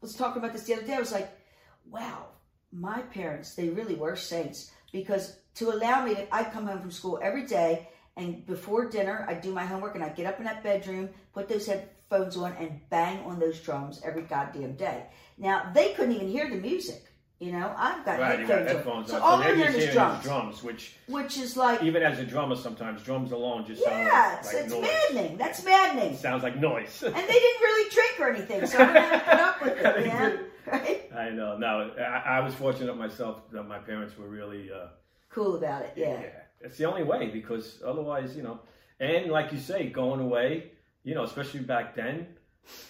was 0.00 0.14
talking 0.14 0.38
about 0.42 0.52
this 0.54 0.64
the 0.64 0.74
other 0.74 0.86
day, 0.86 0.94
I 0.94 1.00
was 1.00 1.12
like, 1.12 1.28
wow, 1.90 2.26
my 2.72 3.00
parents 3.18 3.54
they 3.54 3.68
really 3.70 3.94
were 3.96 4.16
saints 4.16 4.70
because 4.92 5.36
to 5.56 5.70
allow 5.70 6.04
me 6.04 6.14
to, 6.14 6.34
I'd 6.34 6.52
come 6.52 6.66
home 6.66 6.80
from 6.80 6.90
school 6.90 7.18
every 7.22 7.46
day 7.46 7.88
and 8.16 8.46
before 8.46 8.88
dinner 8.88 9.26
I'd 9.28 9.40
do 9.42 9.52
my 9.52 9.64
homework 9.64 9.94
and 9.94 10.04
I'd 10.04 10.16
get 10.16 10.26
up 10.26 10.38
in 10.38 10.44
that 10.44 10.62
bedroom, 10.62 11.10
put 11.32 11.48
those 11.48 11.66
headphones 11.66 12.36
on, 12.36 12.52
and 12.58 12.80
bang 12.90 13.20
on 13.24 13.38
those 13.38 13.60
drums 13.60 14.00
every 14.04 14.22
goddamn 14.22 14.74
day. 14.76 15.04
Now 15.38 15.70
they 15.74 15.92
couldn't 15.92 16.14
even 16.14 16.28
hear 16.28 16.48
the 16.48 16.56
music. 16.56 17.02
You 17.38 17.52
know, 17.52 17.74
I've 17.76 18.02
got 18.06 18.18
right, 18.18 18.38
headphones, 18.38 18.72
headphones 18.72 19.10
on, 19.10 19.20
so 19.20 19.22
all 19.22 19.36
so 19.36 19.42
they're 19.44 19.56
they're 19.56 19.70
hearing 19.70 19.88
is 19.88 19.94
drums, 19.94 20.24
drums, 20.24 20.62
which 20.62 20.94
which 21.06 21.36
is 21.36 21.54
like, 21.54 21.82
even 21.82 22.02
as 22.02 22.18
a 22.18 22.24
drummer, 22.24 22.56
sometimes 22.56 23.02
drums 23.02 23.30
alone 23.30 23.66
just 23.66 23.84
sound 23.84 24.06
yeah, 24.06 24.38
it's, 24.38 24.54
like 24.54 24.64
it's 24.64 24.72
noise. 24.72 24.88
maddening. 25.12 25.36
That's 25.36 25.62
maddening. 25.62 26.16
Sounds 26.16 26.42
like 26.42 26.56
noise. 26.56 27.02
and 27.02 27.14
they 27.14 27.20
didn't 27.20 27.60
really 27.60 27.90
drink 27.90 28.20
or 28.20 28.30
anything, 28.30 28.66
so 28.66 28.78
I 28.78 28.86
didn't 28.86 29.02
have 29.02 29.24
to 29.24 29.30
put 29.30 29.40
up 29.40 29.62
with 29.62 29.78
it. 29.78 30.06
You 30.06 30.12
know? 30.12 30.38
Right? 30.72 31.10
I 31.14 31.30
know. 31.30 31.56
No, 31.56 31.92
I, 31.98 32.38
I 32.38 32.40
was 32.40 32.54
fortunate 32.54 32.96
myself 32.96 33.50
that 33.52 33.62
my 33.64 33.78
parents 33.78 34.18
were 34.18 34.28
really, 34.28 34.70
uh, 34.70 34.88
Cool 35.28 35.56
about 35.56 35.82
it, 35.82 35.92
yeah. 35.96 36.22
It's 36.60 36.78
the 36.78 36.86
only 36.86 37.04
way 37.04 37.28
because 37.28 37.82
otherwise, 37.86 38.36
you 38.36 38.42
know, 38.42 38.60
and 38.98 39.30
like 39.30 39.52
you 39.52 39.58
say, 39.58 39.88
going 39.90 40.20
away, 40.20 40.72
you 41.04 41.14
know, 41.14 41.24
especially 41.24 41.60
back 41.60 41.94
then, 41.94 42.26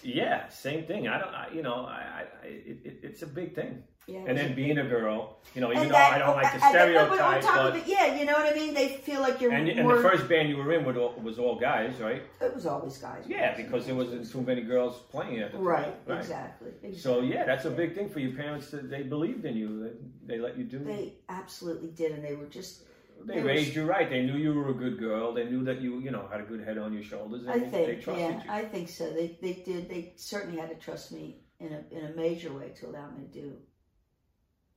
yeah, 0.01 0.47
same 0.47 0.85
thing. 0.85 1.07
I 1.07 1.19
don't, 1.19 1.33
I, 1.33 1.49
you 1.53 1.61
know, 1.61 1.85
I, 1.85 2.23
I 2.43 2.47
it, 2.47 2.79
it, 2.83 2.99
it's 3.03 3.21
a 3.21 3.27
big 3.27 3.53
thing. 3.53 3.83
Yeah. 4.07 4.23
And 4.25 4.37
then 4.37 4.55
being 4.55 4.77
a 4.77 4.85
girl, 4.85 5.37
you 5.53 5.59
know, 5.59 5.69
even 5.69 5.83
And 5.83 5.91
though 5.91 5.95
that- 5.95 6.13
I 6.13 6.17
don't 6.17 6.35
like 6.37 6.53
the 6.53 6.59
but 6.59 6.69
stereotype, 6.69 7.43
but 7.43 7.75
it, 7.75 7.87
yeah, 7.87 8.15
you 8.15 8.25
know 8.25 8.33
what 8.33 8.53
I 8.53 8.55
mean. 8.55 8.73
They 8.73 8.87
feel 8.87 9.19
like 9.19 9.41
you're 9.41 9.51
and, 9.51 9.67
and 9.67 9.89
the 9.89 10.01
first 10.01 10.29
band 10.29 10.47
you 10.47 10.55
were 10.55 10.71
in 10.71 10.85
was 10.85 10.95
all, 10.95 11.13
was 11.21 11.37
all 11.37 11.59
guys, 11.59 11.99
right? 11.99 12.23
it 12.39 12.55
was 12.55 12.65
always 12.65 12.97
guys. 12.97 13.25
Yeah, 13.27 13.53
because 13.57 13.85
there 13.85 13.95
wasn't 13.95 14.31
too 14.31 14.41
many 14.41 14.61
girls 14.61 15.01
playing 15.11 15.39
at 15.39 15.51
the 15.51 15.57
time. 15.57 15.67
right, 15.67 15.95
exactly. 16.07 16.69
exactly. 16.83 16.97
So 16.97 17.19
yeah, 17.19 17.43
that's 17.45 17.65
a 17.65 17.69
big 17.69 17.95
thing 17.95 18.09
for 18.09 18.19
your 18.19 18.31
parents. 18.31 18.69
That 18.71 18.89
they 18.89 19.03
believed 19.03 19.43
in 19.43 19.57
you. 19.57 19.69
They, 19.83 20.35
they 20.35 20.39
let 20.41 20.57
you 20.57 20.63
do. 20.63 20.79
They 20.79 21.15
absolutely 21.27 21.89
did, 21.89 22.13
and 22.13 22.23
they 22.23 22.35
were 22.35 22.45
just. 22.45 22.83
They 23.25 23.35
They 23.35 23.41
raised 23.41 23.75
you 23.75 23.83
right. 23.83 24.09
They 24.09 24.21
knew 24.21 24.37
you 24.37 24.53
were 24.53 24.69
a 24.69 24.73
good 24.73 24.99
girl. 24.99 25.33
They 25.33 25.45
knew 25.45 25.65
that 25.65 25.81
you, 25.81 25.99
you 25.99 26.11
know, 26.11 26.27
had 26.31 26.39
a 26.39 26.43
good 26.43 26.63
head 26.63 26.77
on 26.77 26.93
your 26.93 27.01
shoulders. 27.03 27.41
And 27.41 27.51
I 27.51 27.59
they 27.59 27.85
think, 27.85 28.03
trusted 28.03 28.29
yeah, 28.29 28.43
you. 28.43 28.51
I 28.51 28.63
think 28.63 28.87
so. 28.87 29.11
They 29.11 29.37
they 29.41 29.53
did. 29.53 29.89
They 29.89 30.13
certainly 30.15 30.59
had 30.61 30.69
to 30.69 30.75
trust 30.75 31.11
me 31.11 31.37
in 31.59 31.73
a 31.73 31.83
in 31.91 32.05
a 32.05 32.15
major 32.15 32.53
way 32.53 32.69
to 32.79 32.87
allow 32.87 33.09
me 33.09 33.25
to 33.25 33.41
do 33.41 33.53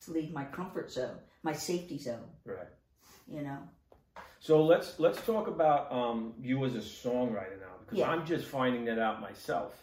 to 0.05 0.13
leave 0.13 0.33
my 0.33 0.45
comfort 0.45 0.91
zone, 0.93 1.17
my 1.43 1.53
safety 1.53 1.99
zone. 1.99 2.25
right. 2.45 2.69
You 3.29 3.43
know. 3.43 3.59
So 4.41 4.65
let's 4.65 4.99
let's 4.99 5.21
talk 5.27 5.47
about 5.49 5.93
um, 5.93 6.33
you 6.41 6.65
as 6.65 6.75
a 6.75 6.79
songwriter 6.79 7.59
now, 7.61 7.75
because 7.81 7.99
Yeah. 7.99 8.11
I'm 8.11 8.25
just 8.27 8.47
finding 8.47 8.85
that 8.87 8.99
out 8.99 9.21
myself. 9.21 9.75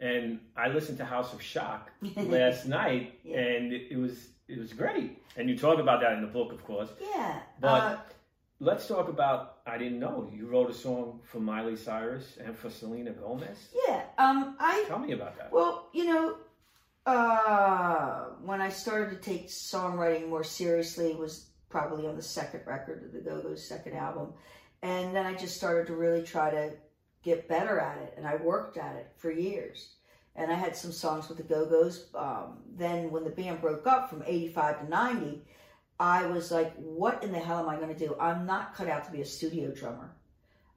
And 0.00 0.40
I 0.56 0.68
listened 0.68 0.98
to 0.98 1.04
House 1.04 1.32
of 1.32 1.40
Schock 1.40 1.80
last 2.16 2.66
night, 2.66 3.18
Yeah. 3.24 3.38
and 3.38 3.72
it, 3.72 3.88
it 3.92 3.96
was 3.96 4.28
it 4.48 4.58
was 4.58 4.72
great. 4.72 5.22
And 5.36 5.48
you 5.48 5.56
talk 5.56 5.78
about 5.78 6.00
that 6.02 6.12
in 6.12 6.20
the 6.20 6.26
book, 6.28 6.52
of 6.52 6.62
course. 6.64 6.90
Yeah. 7.00 7.38
But 7.60 7.68
uh, 7.82 7.96
let's 8.60 8.86
talk 8.86 9.08
about. 9.08 9.58
I 9.66 9.78
didn't 9.78 9.98
know 9.98 10.30
you 10.32 10.46
wrote 10.46 10.68
a 10.70 10.74
song 10.74 11.20
for 11.24 11.40
Miley 11.40 11.74
Cyrus 11.76 12.36
and 12.44 12.54
for 12.56 12.68
Selena 12.68 13.12
Gomez. 13.12 13.70
yeah. 13.88 14.02
Um. 14.18 14.56
I 14.60 14.84
Tell 14.86 14.98
me 14.98 15.12
about 15.12 15.38
that. 15.38 15.50
Well, 15.50 15.88
you 15.94 16.04
know, 16.04 16.36
uh, 17.06 18.24
when 18.42 18.60
I 18.60 18.68
started 18.68 19.10
to 19.10 19.16
take 19.30 19.48
songwriting 19.48 20.28
more 20.28 20.44
seriously 20.44 21.14
was 21.14 21.46
probably 21.68 22.06
on 22.06 22.16
the 22.16 22.22
second 22.22 22.60
record 22.66 23.04
of 23.04 23.12
the 23.12 23.18
Go 23.20 23.40
Go's 23.42 23.66
second 23.66 23.94
album. 23.94 24.32
And 24.82 25.14
then 25.14 25.26
I 25.26 25.34
just 25.34 25.56
started 25.56 25.86
to 25.88 25.94
really 25.96 26.22
try 26.22 26.50
to 26.50 26.72
get 27.22 27.48
better 27.48 27.78
at 27.80 27.98
it. 27.98 28.14
And 28.16 28.26
I 28.26 28.36
worked 28.36 28.76
at 28.76 28.96
it 28.96 29.08
for 29.16 29.30
years. 29.30 29.94
And 30.36 30.50
I 30.50 30.54
had 30.54 30.76
some 30.76 30.92
songs 30.92 31.28
with 31.28 31.38
the 31.38 31.44
Go 31.44 31.66
Go's. 31.66 32.08
Um, 32.14 32.58
then 32.76 33.10
when 33.10 33.24
the 33.24 33.30
band 33.30 33.60
broke 33.60 33.86
up 33.86 34.10
from 34.10 34.22
85 34.26 34.80
to 34.84 34.88
90, 34.90 35.42
I 36.00 36.26
was 36.26 36.50
like, 36.50 36.74
what 36.76 37.22
in 37.22 37.32
the 37.32 37.38
hell 37.38 37.58
am 37.60 37.68
I 37.68 37.76
going 37.76 37.94
to 37.94 37.98
do? 37.98 38.16
I'm 38.20 38.46
not 38.46 38.74
cut 38.74 38.88
out 38.88 39.04
to 39.04 39.12
be 39.12 39.20
a 39.20 39.24
studio 39.26 39.70
drummer. 39.70 40.10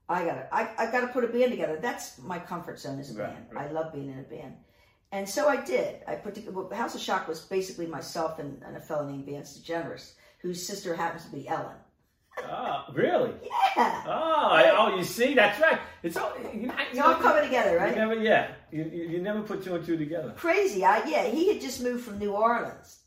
I 0.09 0.23
gotta, 0.23 0.47
I, 0.55 0.69
I 0.77 0.89
gotta 0.91 1.07
put 1.07 1.25
a 1.25 1.27
band 1.27 1.51
together. 1.51 1.79
That's 1.81 2.17
my 2.19 2.39
comfort 2.39 2.79
zone 2.79 2.97
as 2.97 3.13
a 3.13 3.19
Right, 3.19 3.33
band. 3.33 3.45
right. 3.51 3.67
I 3.67 3.71
love 3.73 3.91
being 3.91 4.09
in 4.09 4.19
a 4.19 4.23
band. 4.23 4.55
And 5.11 5.27
so 5.27 5.47
I 5.47 5.63
did. 5.63 6.01
I 6.07 6.15
put 6.15 6.35
together, 6.35 6.51
well, 6.53 6.69
House 6.73 6.95
of 6.95 7.01
Schock 7.01 7.27
was 7.27 7.39
basically 7.41 7.87
myself 7.87 8.39
and, 8.39 8.61
and 8.63 8.75
a 8.75 8.81
fellow 8.81 9.07
named 9.09 9.25
Vance 9.25 9.57
DeGeneres, 9.57 10.13
whose 10.39 10.65
sister 10.65 10.95
happens 10.95 11.23
to 11.25 11.31
be 11.31 11.47
Ellen. 11.47 11.75
Oh, 12.43 12.83
really? 12.93 13.33
Yeah. 13.43 14.03
Oh, 14.05 14.49
I, 14.51 14.71
oh, 14.77 14.95
you 14.95 15.03
see, 15.03 15.33
that's 15.33 15.59
right. 15.59 15.79
It's 16.03 16.17
all 16.17 16.33
you, 16.53 16.71
It's 16.91 16.99
all 16.99 17.15
coming 17.15 17.43
together, 17.43 17.71
You 17.71 17.77
right? 17.77 17.95
never, 17.95 18.15
yeah, 18.15 18.51
you, 18.71 18.83
you, 18.83 19.03
you 19.09 19.21
never 19.21 19.41
put 19.41 19.63
two 19.63 19.73
and 19.75 19.83
two 19.85 19.97
together. 19.97 20.33
Crazy. 20.37 20.85
I, 20.85 21.03
yeah, 21.07 21.23
he 21.25 21.51
had 21.51 21.61
just 21.61 21.81
moved 21.81 22.03
from 22.03 22.19
New 22.19 22.33
Orleans 22.33 22.99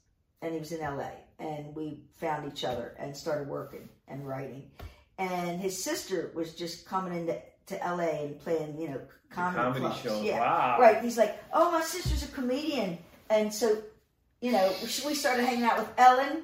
and 0.43 0.53
he 0.53 0.59
was 0.59 0.73
in 0.73 0.81
LA. 0.81 1.11
And 1.39 1.75
we 1.77 2.03
found 2.17 2.51
each 2.51 2.65
other 2.65 2.95
and 2.99 3.17
started 3.17 3.49
working 3.49 3.89
and 4.09 4.27
writing. 4.27 4.71
And 5.19 5.61
his 5.61 5.83
sister 5.83 6.33
was 6.35 6.55
just 6.55 6.87
coming 6.87 7.17
into 7.17 7.41
to 7.71 7.77
LA 7.77 8.23
and 8.25 8.39
playing, 8.41 8.81
you 8.81 8.89
know, 8.91 9.01
comedy, 9.31 9.57
comedy 9.63 9.81
clubs. 9.81 10.01
shows. 10.01 10.23
Yeah. 10.23 10.41
Wow. 10.41 10.77
Right. 10.81 11.03
He's 11.03 11.17
like, 11.19 11.39
oh, 11.53 11.71
my 11.73 11.83
sister's 11.83 12.23
a 12.23 12.29
comedian. 12.29 12.99
And 13.29 13.53
so, 13.53 13.83
you 14.41 14.53
know, 14.53 14.73
we 15.07 15.15
started 15.15 15.45
hanging 15.45 15.65
out 15.65 15.79
with 15.79 15.89
Ellen. 15.99 16.43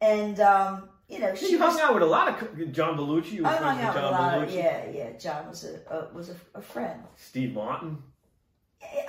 And, 0.00 0.38
um, 0.40 0.88
you 1.08 1.20
know, 1.20 1.34
she 1.34 1.52
you 1.52 1.58
hung 1.58 1.74
was. 1.74 1.80
out 1.80 1.94
with 1.94 2.02
a 2.02 2.06
lot 2.06 2.28
of 2.42 2.72
John 2.72 2.96
Belushi. 2.98 3.32
You 3.32 3.42
were 3.44 3.48
I 3.48 3.56
hung 3.56 3.76
with 3.76 3.84
out 3.86 3.94
with 3.94 4.04
a 4.04 4.08
John 4.08 4.12
lot 4.12 4.42
of, 4.42 4.48
Belushi. 4.48 4.54
yeah, 4.56 4.90
yeah. 4.92 5.12
John 5.12 5.48
was 5.48 5.64
a, 5.64 5.92
uh, 5.92 6.08
was 6.12 6.28
a, 6.30 6.36
a 6.54 6.60
friend. 6.62 7.00
Steve 7.16 7.54
Martin. 7.54 8.02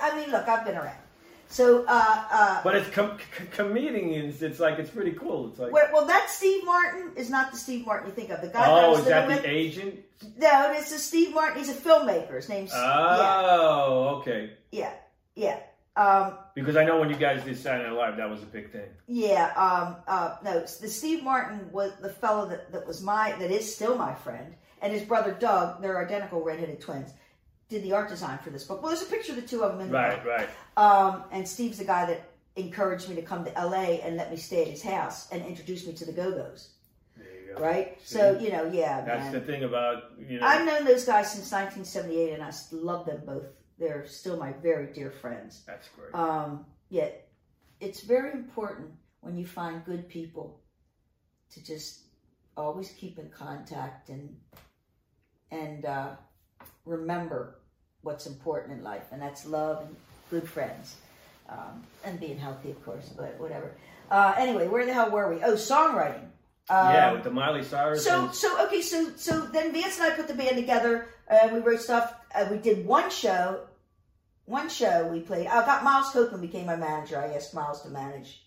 I 0.00 0.16
mean, 0.18 0.30
look, 0.30 0.48
I've 0.48 0.64
been 0.64 0.76
around. 0.76 0.96
So, 1.50 1.84
uh, 1.88 2.24
uh, 2.30 2.60
But 2.62 2.76
it's 2.76 2.90
com- 2.90 3.18
c- 3.18 3.46
comedians. 3.50 4.42
It's 4.42 4.60
like 4.60 4.78
it's 4.78 4.90
pretty 4.90 5.12
cool. 5.12 5.48
It's 5.48 5.58
like 5.58 5.72
well, 5.72 5.88
well, 5.92 6.04
that 6.06 6.28
Steve 6.28 6.62
Martin 6.64 7.12
is 7.16 7.30
not 7.30 7.50
the 7.52 7.56
Steve 7.56 7.86
Martin 7.86 8.08
you 8.10 8.14
think 8.14 8.28
of. 8.30 8.42
The 8.42 8.48
guy 8.48 8.66
that 8.66 8.84
oh, 8.84 8.90
was 8.90 9.04
that 9.06 9.26
the 9.28 9.34
with. 9.36 9.44
agent? 9.46 10.00
No, 10.36 10.72
it's 10.72 10.92
a 10.92 10.98
Steve 10.98 11.32
Martin. 11.34 11.58
He's 11.58 11.70
a 11.70 11.74
filmmaker. 11.74 12.36
His 12.36 12.48
name's 12.50 12.70
Oh, 12.74 14.16
okay. 14.20 14.50
yeah, 14.72 14.92
yeah, 15.34 15.58
yeah. 15.96 16.02
Um, 16.02 16.38
Because 16.54 16.76
I 16.76 16.84
know 16.84 17.00
when 17.00 17.08
you 17.10 17.16
guys 17.16 17.42
did 17.44 17.56
Saturday 17.58 17.88
Night 17.88 17.96
Live, 17.96 18.16
that 18.18 18.30
was 18.30 18.42
a 18.42 18.46
big 18.46 18.70
thing. 18.70 18.88
yeah. 19.06 19.52
Um, 19.56 19.96
uh, 20.06 20.36
no, 20.44 20.60
the 20.60 20.88
Steve 20.88 21.24
Martin 21.24 21.70
was 21.72 21.92
the 22.00 22.10
fellow 22.10 22.46
that, 22.50 22.70
that 22.72 22.86
was 22.86 23.02
my 23.02 23.32
that 23.38 23.50
is 23.50 23.74
still 23.74 23.96
my 23.96 24.14
friend, 24.14 24.54
and 24.82 24.92
his 24.92 25.02
brother 25.02 25.32
Doug. 25.32 25.80
They're 25.82 26.04
identical 26.04 26.42
redheaded 26.42 26.80
twins. 26.80 27.10
Did 27.68 27.82
the 27.82 27.92
art 27.92 28.08
design 28.08 28.38
for 28.38 28.50
this 28.50 28.64
book? 28.64 28.82
Well, 28.82 28.90
there's 28.90 29.06
a 29.06 29.10
picture 29.10 29.32
of 29.32 29.36
the 29.36 29.46
two 29.46 29.62
of 29.62 29.72
them 29.72 29.80
in 29.82 29.88
the 29.88 29.94
Right, 29.94 30.22
book. 30.24 30.26
right. 30.26 30.48
Um, 30.76 31.24
and 31.30 31.46
Steve's 31.46 31.78
the 31.78 31.84
guy 31.84 32.06
that 32.06 32.30
encouraged 32.56 33.08
me 33.08 33.14
to 33.16 33.22
come 33.22 33.44
to 33.44 33.50
LA 33.52 34.00
and 34.02 34.16
let 34.16 34.30
me 34.30 34.36
stay 34.36 34.62
at 34.62 34.68
his 34.68 34.82
house 34.82 35.30
and 35.30 35.44
introduced 35.44 35.86
me 35.86 35.92
to 35.94 36.04
the 36.06 36.12
Go 36.12 36.30
Go's. 36.32 36.70
There 37.16 37.26
you 37.26 37.54
go. 37.54 37.60
Right? 37.62 37.98
See? 38.02 38.16
So 38.16 38.38
you 38.38 38.50
know, 38.50 38.64
yeah, 38.72 39.02
That's 39.04 39.24
man. 39.24 39.32
the 39.32 39.40
thing 39.40 39.64
about 39.64 40.04
you 40.18 40.40
know. 40.40 40.46
I've 40.46 40.64
known 40.66 40.84
those 40.84 41.04
guys 41.04 41.30
since 41.32 41.50
1978, 41.52 42.32
and 42.34 42.42
I 42.42 42.52
love 42.72 43.04
them 43.06 43.22
both. 43.26 43.44
They're 43.78 44.06
still 44.06 44.36
my 44.38 44.52
very 44.52 44.92
dear 44.92 45.10
friends. 45.10 45.62
that's 45.66 45.88
great. 45.90 46.12
Um, 46.14 46.64
yet, 46.88 47.28
it's 47.80 48.00
very 48.00 48.32
important 48.32 48.90
when 49.20 49.36
you 49.36 49.46
find 49.46 49.84
good 49.84 50.08
people 50.08 50.60
to 51.52 51.62
just 51.64 52.00
always 52.56 52.90
keep 52.92 53.18
in 53.18 53.28
contact 53.30 54.08
and 54.08 54.34
and 55.50 55.84
uh, 55.84 56.16
remember 56.88 57.54
what's 58.02 58.26
important 58.26 58.78
in 58.78 58.84
life, 58.84 59.04
and 59.12 59.20
that's 59.20 59.46
love 59.46 59.82
and 59.82 59.96
good 60.30 60.48
friends, 60.48 60.96
um, 61.48 61.82
and 62.04 62.18
being 62.20 62.38
healthy, 62.38 62.70
of 62.70 62.84
course. 62.84 63.08
But 63.16 63.38
whatever. 63.38 63.72
Uh, 64.10 64.34
anyway, 64.38 64.68
where 64.68 64.86
the 64.86 64.92
hell 64.94 65.10
were 65.10 65.32
we? 65.32 65.42
Oh, 65.42 65.54
songwriting. 65.54 66.26
yeah, 66.70 67.08
Um, 67.08 67.14
with 67.14 67.24
the 67.24 67.30
Miley 67.30 67.62
Cyrus. 67.64 68.04
So 68.04 68.24
and- 68.26 68.34
so 68.34 68.66
okay 68.66 68.82
so 68.82 69.10
so 69.16 69.40
then 69.40 69.72
Vance 69.72 69.98
and 69.98 70.12
I 70.12 70.16
put 70.16 70.28
the 70.28 70.34
band 70.34 70.56
together. 70.56 71.08
Uh, 71.30 71.48
we 71.52 71.60
wrote 71.60 71.80
stuff. 71.80 72.14
Uh, 72.34 72.46
we 72.50 72.58
did 72.58 72.86
one 72.86 73.10
show. 73.10 73.60
One 74.46 74.68
show 74.70 75.06
we 75.08 75.20
played. 75.20 75.46
I 75.46 75.64
got 75.66 75.84
Miles 75.84 76.10
Copeland 76.10 76.40
became 76.40 76.64
my 76.66 76.76
manager. 76.76 77.18
I 77.18 77.34
asked 77.34 77.52
Miles 77.54 77.82
to 77.82 77.90
manage 77.90 78.42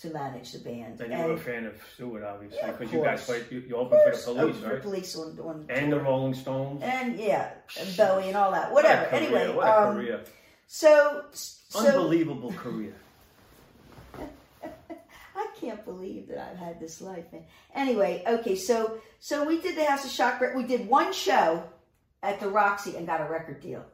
to 0.00 0.10
manage 0.10 0.52
the 0.52 0.58
band. 0.58 1.00
and 1.00 1.12
you 1.12 1.18
were 1.18 1.32
a 1.34 1.38
fan 1.38 1.66
of 1.66 1.74
Stewart, 1.94 2.22
obviously, 2.24 2.58
Yeah, 2.60 2.72
because 2.72 2.92
you 2.92 3.02
guys 3.02 3.24
played. 3.24 3.44
You, 3.50 3.60
you 3.68 3.76
opened 3.76 4.00
for 4.04 4.34
the 4.34 4.40
police, 4.40 4.56
right? 4.62 4.82
Police 4.82 5.16
on, 5.16 5.38
on 5.40 5.66
And 5.68 5.92
the. 5.92 6.00
Rolling 6.00 6.34
Stones. 6.34 6.82
and 6.82 7.18
yeah, 7.18 7.50
and 7.78 7.96
Bowie 7.96 8.28
and 8.28 8.36
all 8.36 8.50
that. 8.52 8.72
What 8.72 8.84
Whatever. 8.84 9.06
career, 9.06 9.20
Anyway, 9.22 9.54
what 9.54 9.66
a 9.68 9.82
um, 9.88 9.94
career! 9.94 10.20
so 10.66 11.24
so 11.32 11.86
Unbelievable 11.86 12.52
career. 12.52 12.94
I 15.36 15.46
can't 15.60 15.84
believe 15.84 16.28
that 16.28 16.38
I've 16.38 16.56
had 16.58 16.80
this 16.80 17.00
life. 17.00 17.24
Man. 17.32 17.42
Anyway, 17.74 18.22
okay, 18.26 18.56
so 18.56 18.98
so 19.20 19.44
we 19.44 19.60
did 19.60 19.76
the 19.76 19.84
House 19.84 20.04
of 20.04 20.10
Schock. 20.10 20.54
We 20.54 20.64
did 20.64 20.86
one 20.88 21.12
show 21.12 21.62
at 22.22 22.40
the 22.40 22.48
Roxy 22.48 22.96
and 22.96 23.06
got 23.06 23.20
a 23.20 23.24
record 23.30 23.60
deal. 23.60 23.84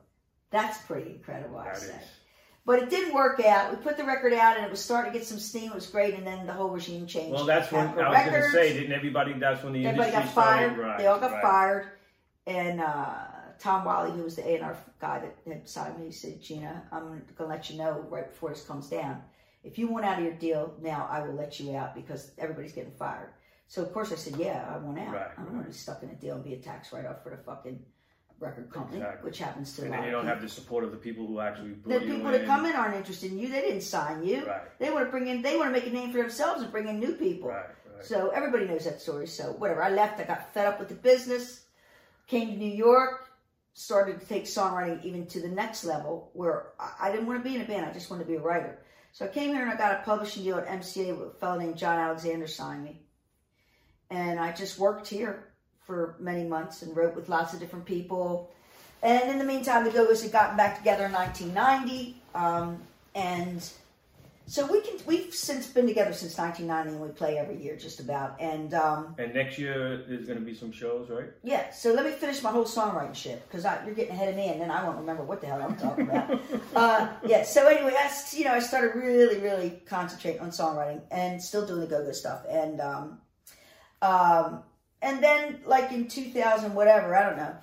That's 0.51 0.79
pretty 0.87 1.11
incredible, 1.13 1.59
I 1.59 1.65
That 1.67 1.79
say. 1.79 1.87
is. 1.89 1.93
But 2.71 2.85
it 2.85 2.89
didn't 2.89 3.15
work 3.15 3.41
out. 3.41 3.73
We 3.73 3.83
put 3.83 3.97
the 3.97 4.05
record 4.05 4.33
out 4.33 4.57
and 4.57 4.65
it 4.65 4.71
was 4.71 4.81
starting 4.81 5.13
to 5.13 5.19
get 5.19 5.27
some 5.27 5.41
steam. 5.41 5.73
It 5.73 5.75
was 5.75 5.89
great, 5.89 6.15
and 6.15 6.25
then 6.25 6.47
the 6.47 6.53
whole 6.53 6.69
regime 6.69 7.05
changed. 7.05 7.33
Well, 7.33 7.45
that's 7.45 7.73
when 7.73 7.89
I 7.99 8.09
was 8.09 8.31
going 8.31 8.43
to 8.45 8.51
say, 8.53 8.73
didn't 8.75 8.93
everybody? 8.93 9.33
That's 9.33 9.65
when 9.65 9.73
the 9.73 9.85
Everybody 9.87 10.13
industry 10.13 10.35
got 10.37 10.45
fired. 10.45 10.73
started. 10.75 10.89
Right, 10.89 10.99
they 10.99 11.07
all 11.09 11.19
got 11.19 11.33
right. 11.33 11.43
fired. 11.43 11.89
And 12.47 12.81
uh, 12.81 13.15
Tom 13.59 13.85
Wiley, 13.85 14.13
who 14.13 14.23
was 14.23 14.37
the 14.37 14.49
A&R 14.49 14.77
guy 15.01 15.19
that 15.19 15.37
had 15.53 15.69
signed 15.69 15.99
me, 15.99 16.07
he 16.07 16.13
said, 16.13 16.41
Gina, 16.41 16.85
I'm 16.93 17.09
going 17.09 17.23
to 17.37 17.45
let 17.45 17.71
you 17.71 17.77
know 17.77 18.07
right 18.09 18.31
before 18.31 18.51
this 18.51 18.63
comes 18.63 18.89
down. 18.89 19.21
If 19.65 19.77
you 19.77 19.89
want 19.89 20.05
out 20.05 20.19
of 20.19 20.25
your 20.25 20.35
deal 20.35 20.73
now, 20.81 21.09
I 21.11 21.23
will 21.23 21.35
let 21.35 21.59
you 21.59 21.75
out 21.75 21.97
because 21.97 22.31
everybody's 22.39 22.71
getting 22.71 22.93
fired. 22.93 23.31
So, 23.67 23.83
of 23.83 23.93
course, 23.93 24.13
I 24.13 24.15
said, 24.15 24.37
yeah, 24.37 24.73
I 24.73 24.79
want 24.79 24.97
out. 25.01 25.13
Right, 25.13 25.27
I 25.37 25.43
don't 25.43 25.55
want 25.55 25.65
to 25.67 25.73
be 25.73 25.77
stuck 25.77 26.05
in 26.05 26.11
a 26.11 26.15
deal 26.15 26.37
and 26.37 26.45
be 26.45 26.55
a 26.55 26.59
tax 26.59 26.93
write-off 26.93 27.25
for 27.25 27.31
the 27.31 27.43
fucking 27.43 27.81
record 28.41 28.71
company, 28.71 28.97
Exactly. 28.99 29.25
which 29.29 29.39
happens 29.39 29.77
to 29.77 29.83
And 29.85 29.93
then 29.93 30.05
you 30.05 30.11
don't 30.11 30.23
people. 30.23 30.35
have 30.35 30.43
the 30.43 30.49
support 30.49 30.83
of 30.83 30.91
the 30.93 30.97
people 30.97 31.27
who 31.27 31.41
actually 31.41 31.75
The 31.87 32.01
you 32.05 32.15
people 32.15 32.33
that 32.33 32.47
come 32.47 32.65
in 32.67 32.73
aren't 32.75 32.97
interested 32.97 33.31
in 33.31 33.39
you. 33.39 33.49
They 33.49 33.61
didn't 33.61 33.83
sign 33.83 34.25
you. 34.25 34.47
Right. 34.47 34.79
They 34.79 34.91
want 34.91 35.05
to 35.07 35.11
bring 35.11 35.29
in. 35.29 35.43
They 35.43 35.57
want 35.57 35.69
to 35.75 35.79
make 35.79 35.87
a 35.87 35.93
name 35.95 36.11
for 36.11 36.19
themselves 36.19 36.63
and 36.63 36.73
bring 36.73 36.89
in 36.89 36.99
new 36.99 37.13
people. 37.13 37.51
Right, 37.51 37.67
right. 37.95 38.05
So 38.05 38.31
everybody 38.31 38.67
knows 38.67 38.85
that 38.85 39.01
story. 39.01 39.27
So 39.27 39.53
whatever. 39.53 39.83
I 39.83 39.91
left. 39.91 40.19
I 40.21 40.25
got 40.25 40.53
fed 40.55 40.67
up 40.67 40.79
with 40.81 40.89
the 40.89 40.95
business. 40.95 41.65
Came 42.27 42.49
to 42.53 42.57
New 42.57 42.71
York. 42.73 43.29
Started 43.75 44.21
to 44.21 44.27
take 44.27 44.45
songwriting 44.47 45.03
even 45.05 45.27
to 45.27 45.41
the 45.41 45.49
next 45.49 45.85
level, 45.85 46.31
where 46.33 46.69
I 47.01 47.11
didn't 47.13 47.27
want 47.29 47.43
to 47.43 47.49
be 47.49 47.55
in 47.55 47.63
a 47.63 47.65
band. 47.65 47.87
I 47.87 47.93
just 47.93 48.11
wanted 48.11 48.25
to 48.25 48.29
be 48.29 48.35
a 48.37 48.41
writer. 48.41 48.79
So 49.13 49.25
I 49.25 49.29
came 49.29 49.51
here 49.51 49.63
and 49.63 49.71
I 49.71 49.77
got 49.77 49.93
a 50.01 50.03
publishing 50.03 50.43
deal 50.43 50.57
at 50.59 50.67
MCA 50.67 51.17
with 51.17 51.29
a 51.29 51.39
fellow 51.39 51.59
named 51.59 51.77
John 51.77 51.99
Alexander 51.99 52.47
signed 52.49 52.83
me, 52.85 53.01
and 54.11 54.41
I 54.41 54.53
just 54.53 54.79
worked 54.79 55.07
here 55.09 55.50
for 55.87 56.17
many 56.19 56.45
months 56.45 56.83
and 56.83 56.97
wrote 56.97 57.15
with 57.15 57.29
lots 57.29 57.53
of 57.55 57.61
different 57.61 57.85
people. 57.85 58.51
And 59.03 59.31
in 59.31 59.39
the 59.39 59.45
meantime, 59.45 59.85
the 59.85 59.91
Go-Go's 59.91 60.23
had 60.23 60.33
gotten 60.33 60.57
back 60.57 60.77
together 60.77 61.07
in 61.07 61.13
1990, 61.13 62.17
um, 62.35 62.79
and 63.15 63.69
so 64.47 64.67
we 64.67 64.81
can 64.81 64.99
we've 65.07 65.33
since 65.33 65.69
been 65.69 65.87
together 65.87 66.13
since 66.13 66.37
1990, 66.37 66.91
and 66.91 67.01
we 67.01 67.17
play 67.17 67.39
every 67.39 67.57
year 67.63 67.77
just 67.77 68.01
about. 68.01 68.39
And 68.41 68.75
um, 68.75 69.15
And 69.17 69.33
next 69.33 69.59
year 69.59 70.05
there's 70.09 70.27
going 70.27 70.39
to 70.39 70.45
be 70.45 70.55
some 70.55 70.73
shows, 70.73 71.09
right? 71.09 71.31
yeah, 71.43 71.71
so 71.71 71.93
let 71.95 72.05
me 72.05 72.11
finish 72.11 72.43
my 72.43 72.51
whole 72.51 72.65
songwriting 72.65 73.15
shit 73.15 73.49
because 73.49 73.65
you're 73.87 73.95
getting 73.95 74.13
ahead 74.13 74.29
of 74.29 74.37
me, 74.37 74.49
and 74.49 74.61
then 74.61 74.71
I 74.71 74.85
won't 74.85 74.99
remember 74.99 75.23
what 75.23 75.41
the 75.41 75.47
hell 75.47 75.63
I'm 75.63 75.77
talking 75.77 76.09
about. 76.09 76.41
uh, 76.77 77.09
yeah, 77.25 77.45
so 77.45 77.69
anyway, 77.69 77.95
I 77.97 78.13
you 78.33 78.45
know 78.45 78.53
I 78.53 78.59
started 78.59 78.97
really 78.97 79.39
really 79.39 79.81
concentrating 79.87 80.41
on 80.41 80.51
songwriting 80.51 81.01
and 81.11 81.41
still 81.41 81.65
doing 81.65 81.81
the 81.81 81.87
go-go 81.87 82.13
stuff, 82.13 82.45
and 82.51 82.81
um, 82.81 83.19
um, 84.03 84.63
and 85.03 85.23
then 85.23 85.61
like 85.65 85.93
in 85.93 86.09
2000 86.09 86.75
whatever 86.75 87.15
I 87.15 87.23
don't 87.23 87.37
know. 87.37 87.57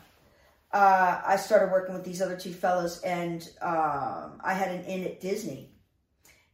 Uh, 0.72 1.22
I 1.26 1.38
started 1.38 1.72
working 1.72 1.96
with 1.96 2.04
these 2.04 2.22
other 2.22 2.36
two 2.36 2.52
fellows, 2.52 3.00
and 3.02 3.50
um, 3.62 4.42
I 4.44 4.54
had 4.54 4.70
an 4.70 4.84
in 4.84 5.06
at 5.06 5.22
Disney, 5.22 5.70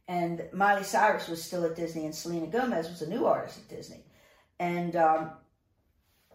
and 0.06 0.42
Miley 0.52 0.84
Cyrus 0.84 1.28
was 1.28 1.42
still 1.42 1.64
at 1.64 1.74
Disney, 1.74 2.04
and 2.04 2.14
Selena 2.14 2.46
Gomez 2.46 2.88
was 2.88 3.02
a 3.02 3.08
new 3.08 3.26
artist 3.26 3.58
at 3.58 3.68
Disney, 3.68 4.04
and 4.60 4.94
um, 4.94 5.30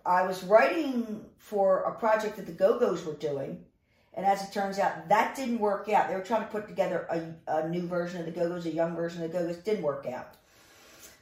I 0.06 0.24
was 0.24 0.44
writing 0.44 1.26
for 1.38 1.84
a 1.84 1.96
project 1.96 2.36
that 2.36 2.46
the 2.46 2.52
Go 2.52 2.78
Go's 2.80 3.06
were 3.06 3.14
doing, 3.14 3.64
and 4.14 4.26
as 4.26 4.44
it 4.44 4.52
turns 4.52 4.78
out, 4.78 5.08
that 5.08 5.38
didn't 5.38 5.60
work 5.60 5.88
out. 5.88 6.10
They 6.10 6.16
were 6.16 6.22
trying 6.22 6.42
to 6.42 6.52
put 6.52 6.68
together 6.68 7.08
a, 7.10 7.62
a 7.62 7.70
new 7.70 7.88
version 7.88 8.20
of 8.20 8.26
the 8.26 8.34
Go 8.34 8.50
Go's, 8.50 8.66
a 8.66 8.72
young 8.72 8.94
version 8.94 9.24
of 9.24 9.32
the 9.32 9.38
Go 9.38 9.48
Go's. 9.48 9.58
Didn't 9.58 9.84
work 9.84 10.06
out, 10.06 10.36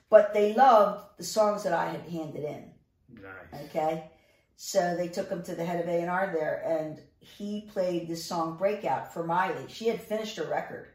but 0.09 0.33
they 0.33 0.55
loved 0.55 1.03
the 1.17 1.23
songs 1.23 1.63
that 1.63 1.73
I 1.73 1.85
had 1.85 2.01
handed 2.01 2.43
in. 2.43 2.71
Nice. 3.21 3.65
Okay, 3.65 4.11
so 4.55 4.95
they 4.95 5.07
took 5.07 5.29
him 5.29 5.43
to 5.43 5.55
the 5.55 5.65
head 5.65 5.79
of 5.79 5.87
A 5.87 6.01
and 6.01 6.09
R 6.09 6.31
there, 6.33 6.63
and 6.65 6.99
he 7.19 7.69
played 7.71 8.07
this 8.07 8.25
song 8.25 8.57
"Breakout" 8.57 9.13
for 9.13 9.23
Miley. 9.23 9.65
She 9.67 9.87
had 9.87 10.01
finished 10.01 10.37
her 10.37 10.45
record, 10.45 10.87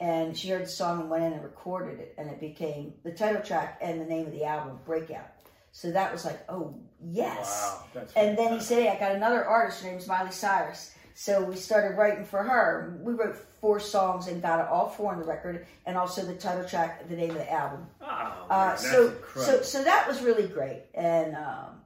and 0.00 0.36
she 0.36 0.48
heard 0.48 0.64
the 0.64 0.68
song 0.68 1.00
and 1.00 1.10
went 1.10 1.24
in 1.24 1.32
and 1.32 1.42
recorded 1.42 2.00
it, 2.00 2.14
and 2.18 2.30
it 2.30 2.40
became 2.40 2.94
the 3.04 3.12
title 3.12 3.42
track 3.42 3.78
and 3.80 4.00
the 4.00 4.06
name 4.06 4.26
of 4.26 4.32
the 4.32 4.44
album, 4.44 4.78
"Breakout." 4.84 5.26
So 5.72 5.90
that 5.90 6.12
was 6.12 6.24
like, 6.24 6.40
oh 6.48 6.78
yes. 7.02 7.78
Wow, 7.94 8.02
and 8.16 8.38
then 8.38 8.52
he 8.52 8.60
said, 8.60 8.82
"Hey, 8.82 8.88
I 8.90 8.98
got 8.98 9.12
another 9.16 9.44
artist. 9.44 9.82
Her 9.82 9.90
name's 9.90 10.06
Miley 10.06 10.30
Cyrus." 10.30 10.94
So 11.16 11.44
we 11.44 11.54
started 11.54 11.96
writing 11.96 12.24
for 12.24 12.42
her. 12.42 12.98
We 13.00 13.12
wrote 13.14 13.36
four 13.60 13.78
songs 13.78 14.26
and 14.26 14.42
got 14.42 14.58
it 14.60 14.66
all 14.68 14.88
four 14.88 15.12
on 15.12 15.20
the 15.20 15.24
record, 15.24 15.64
and 15.86 15.96
also 15.96 16.24
the 16.24 16.34
title 16.34 16.68
track, 16.68 17.08
the 17.08 17.14
name 17.16 17.30
of 17.30 17.36
the 17.36 17.52
album. 17.52 17.86
Oh, 18.02 18.06
man, 18.06 18.32
Uh, 18.50 18.68
that's 18.70 18.82
so, 18.82 18.90
so, 18.90 19.06
incredible. 19.08 19.64
so 19.64 19.84
that 19.84 20.08
was 20.08 20.22
really 20.22 20.48
great, 20.48 20.82
and 20.92 21.36
um, 21.36 21.80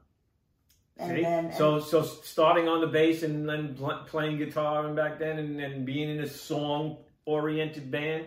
and 0.96 1.16
See? 1.16 1.22
then 1.22 1.52
so 1.52 1.78
so 1.78 2.02
starting 2.02 2.68
on 2.68 2.80
the 2.80 2.86
bass 2.86 3.22
and 3.22 3.46
then 3.48 3.74
pl- 3.74 4.02
playing 4.06 4.38
guitar 4.38 4.86
and 4.86 4.96
back 4.96 5.18
then 5.18 5.38
and, 5.38 5.60
and 5.60 5.84
being 5.86 6.08
in 6.08 6.20
a 6.20 6.26
song 6.28 6.96
oriented 7.26 7.90
band, 7.90 8.24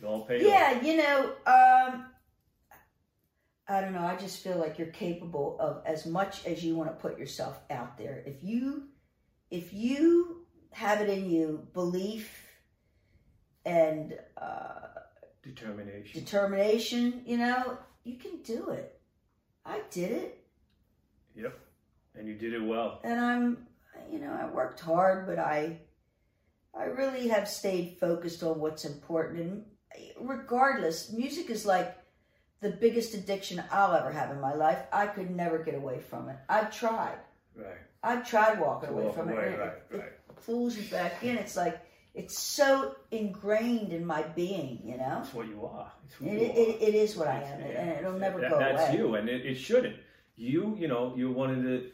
it 0.00 0.04
all 0.04 0.24
paid 0.24 0.42
off. 0.42 0.48
yeah, 0.48 0.82
you 0.82 0.96
know, 0.96 1.26
um, 1.46 2.06
I 3.68 3.80
don't 3.80 3.92
know. 3.92 4.04
I 4.04 4.16
just 4.16 4.42
feel 4.42 4.58
like 4.58 4.76
you're 4.76 4.88
capable 4.88 5.56
of 5.60 5.82
as 5.86 6.04
much 6.04 6.44
as 6.46 6.64
you 6.64 6.74
want 6.74 6.90
to 6.90 6.96
put 6.96 7.16
yourself 7.18 7.60
out 7.70 7.96
there. 7.96 8.22
If 8.26 8.42
you, 8.42 8.88
if 9.52 9.72
you 9.74 10.46
have 10.72 11.02
it 11.02 11.10
in 11.10 11.30
you, 11.30 11.68
belief 11.74 12.42
and 13.66 14.18
uh, 14.40 14.88
Determination. 15.42 16.20
determination, 16.24 17.22
you 17.26 17.36
know, 17.36 17.76
you 18.02 18.16
can 18.16 18.38
do 18.42 18.70
it. 18.70 18.98
I 19.66 19.82
did 19.90 20.10
it. 20.10 20.44
Yep. 21.36 21.58
And 22.16 22.26
you 22.26 22.34
did 22.34 22.54
it 22.54 22.62
well. 22.62 23.00
and 23.04 23.20
I'm, 23.20 23.66
you 24.10 24.18
know, 24.20 24.32
I 24.32 24.46
worked 24.52 24.80
hard, 24.80 25.26
but 25.26 25.38
I, 25.38 25.78
I 26.74 26.84
really 26.84 27.28
have 27.28 27.46
stayed 27.48 27.98
focused 28.00 28.42
on 28.42 28.58
what's 28.58 28.84
important. 28.86 29.38
And 29.38 29.64
regardless, 30.28 31.12
music 31.12 31.50
is 31.50 31.66
like 31.66 31.94
the 32.60 32.70
biggest 32.70 33.12
addiction 33.14 33.62
I'll 33.70 33.92
ever 33.94 34.12
have 34.12 34.30
in 34.30 34.40
my 34.40 34.54
life. 34.54 34.78
I 34.92 35.06
could 35.08 35.30
never 35.30 35.58
get 35.58 35.74
away 35.74 36.00
from 36.00 36.28
it. 36.30 36.36
I've 36.48 36.74
tried. 36.74 37.18
Right. 37.56 37.76
I've 38.02 38.28
tried 38.28 38.58
walking 38.60 38.88
away 38.90 39.04
Walk 39.04 39.14
from 39.14 39.28
away, 39.28 39.42
it. 39.42 39.46
and 39.46 39.54
it- 39.54 39.58
right, 39.60 39.72
it, 39.92 39.96
right. 39.96 40.36
pulls 40.46 40.76
you 40.76 40.82
back 40.90 41.22
in. 41.22 41.36
It's 41.38 41.56
like 41.56 41.80
it's 42.14 42.38
so 42.38 42.96
ingrained 43.10 43.92
in 43.92 44.04
my 44.04 44.22
being, 44.22 44.80
you 44.84 44.96
know. 44.98 45.20
That's 45.22 45.32
what 45.34 45.46
you 45.48 45.64
are. 45.64 45.90
It's 46.06 46.20
It, 46.20 46.24
you 46.24 46.38
it, 46.40 46.50
are. 46.82 46.88
it 46.88 46.94
is 46.94 47.16
what 47.16 47.28
I 47.28 47.42
am, 47.42 47.60
yeah. 47.60 47.66
and 47.80 47.98
it'll 48.06 48.18
never 48.18 48.40
That- 48.40 48.50
go 48.50 48.58
That's 48.58 48.88
away. 48.88 48.96
you, 48.98 49.14
and 49.14 49.28
it, 49.28 49.54
shouldn't. 49.56 49.96
You, 50.36 50.76
you 50.78 50.88
know, 50.88 51.14
you're 51.16 51.30
one 51.30 51.50
of 51.50 51.62
the, 51.62 51.90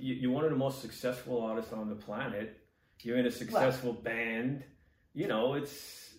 you- 0.00 0.14
you're 0.14 0.30
one 0.32 0.44
of 0.44 0.50
the 0.50 0.56
most 0.56 0.80
successful 0.80 1.42
artists 1.42 1.72
on 1.72 1.88
the 1.88 1.96
planet. 1.96 2.56
You're 3.02 3.18
in 3.18 3.26
a 3.26 3.30
successful 3.30 3.92
band. 3.92 4.62
You 5.14 5.28
know, 5.28 5.54
it's 5.54 6.14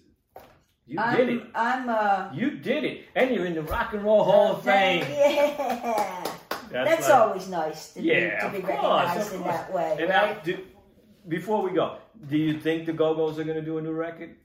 you 0.86 0.98
did 1.16 1.30
it. 1.30 1.44
I'm, 1.56 1.88
I'm 1.88 1.90
uh, 1.90 2.30
You 2.34 2.52
did 2.52 2.84
it, 2.84 3.06
and 3.16 3.34
you're 3.34 3.46
in 3.46 3.54
the 3.54 3.62
Rock 3.64 3.94
and 3.94 4.04
Roll 4.04 4.24
Hall 4.24 4.56
of 4.56 4.64
Fame. 4.64 5.06
Yeah. 5.10 6.29
That's, 6.72 7.10
like- 7.10 7.20
always 7.20 7.48
nice 7.50 7.94
to 7.94 8.02
yeah, 8.02 8.50
be, 8.50 8.58
to 8.58 8.62
be 8.62 8.68
recognized 8.68 9.34
in 9.34 9.44
that 9.44 9.74
way, 9.74 9.92
And 10.00 10.10
right? 10.10 10.36
now, 10.38 10.42
do, 10.44 10.60
before 11.28 11.62
we 11.62 11.72
go, 11.72 11.98
do 12.30 12.38
you 12.38 12.60
think 12.60 12.86
the 12.86 12.94
Go 12.94 13.16
Go's 13.16 13.40
are 13.40 13.44
going 13.44 13.58
to 13.58 13.62
do 13.66 13.78
a 13.78 13.82
new 13.82 13.92
record? 13.92 14.36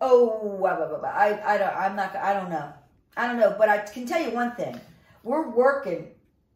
oh. 0.00 0.64
I, 0.64 1.40
I 1.44 1.58
don't, 1.58 1.76
I'm 1.76 1.96
not, 1.96 2.14
I 2.16 2.32
don't 2.34 2.50
know, 2.50 2.72
I 3.16 3.26
don't 3.26 3.38
know, 3.38 3.54
but 3.58 3.68
I 3.68 3.78
can 3.78 4.06
tell 4.06 4.20
you 4.20 4.30
one 4.30 4.52
thing: 4.52 4.78
we're 5.22 5.48
working 5.50 6.08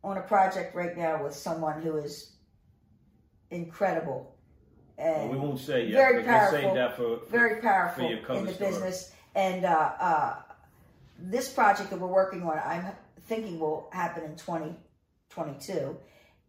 on 0.05 0.19
a 0.19 0.23
project 0.23 0.75
right 0.75 0.97
now 0.97 1.23
with 1.23 1.35
someone 1.35 1.81
who 1.83 1.97
is 1.97 2.33
incredible 3.51 4.35
Well, 4.99 5.21
and 5.21 5.31
we 5.31 5.37
won't 5.37 5.59
say 5.61 5.87
yet. 5.87 5.95
very 5.95 6.17
we'll 6.19 6.25
powerful, 6.27 6.75
that 6.75 6.97
for, 6.97 7.19
for 7.19 7.27
very 7.31 7.61
powerful 7.61 8.05
for 8.05 8.11
your 8.11 8.23
cover 8.25 8.39
in 8.41 8.47
the 8.47 8.53
story. 8.55 8.71
business. 8.71 9.13
And 9.35 9.65
uh, 9.65 9.93
uh, 9.99 10.35
this 11.19 11.51
project 11.51 11.91
that 11.91 11.99
we're 11.99 12.09
working 12.09 12.43
on, 12.43 12.59
I'm 12.65 12.87
thinking 13.27 13.59
will 13.59 13.89
happen 13.93 14.25
in 14.25 14.37
2022, 15.35 15.97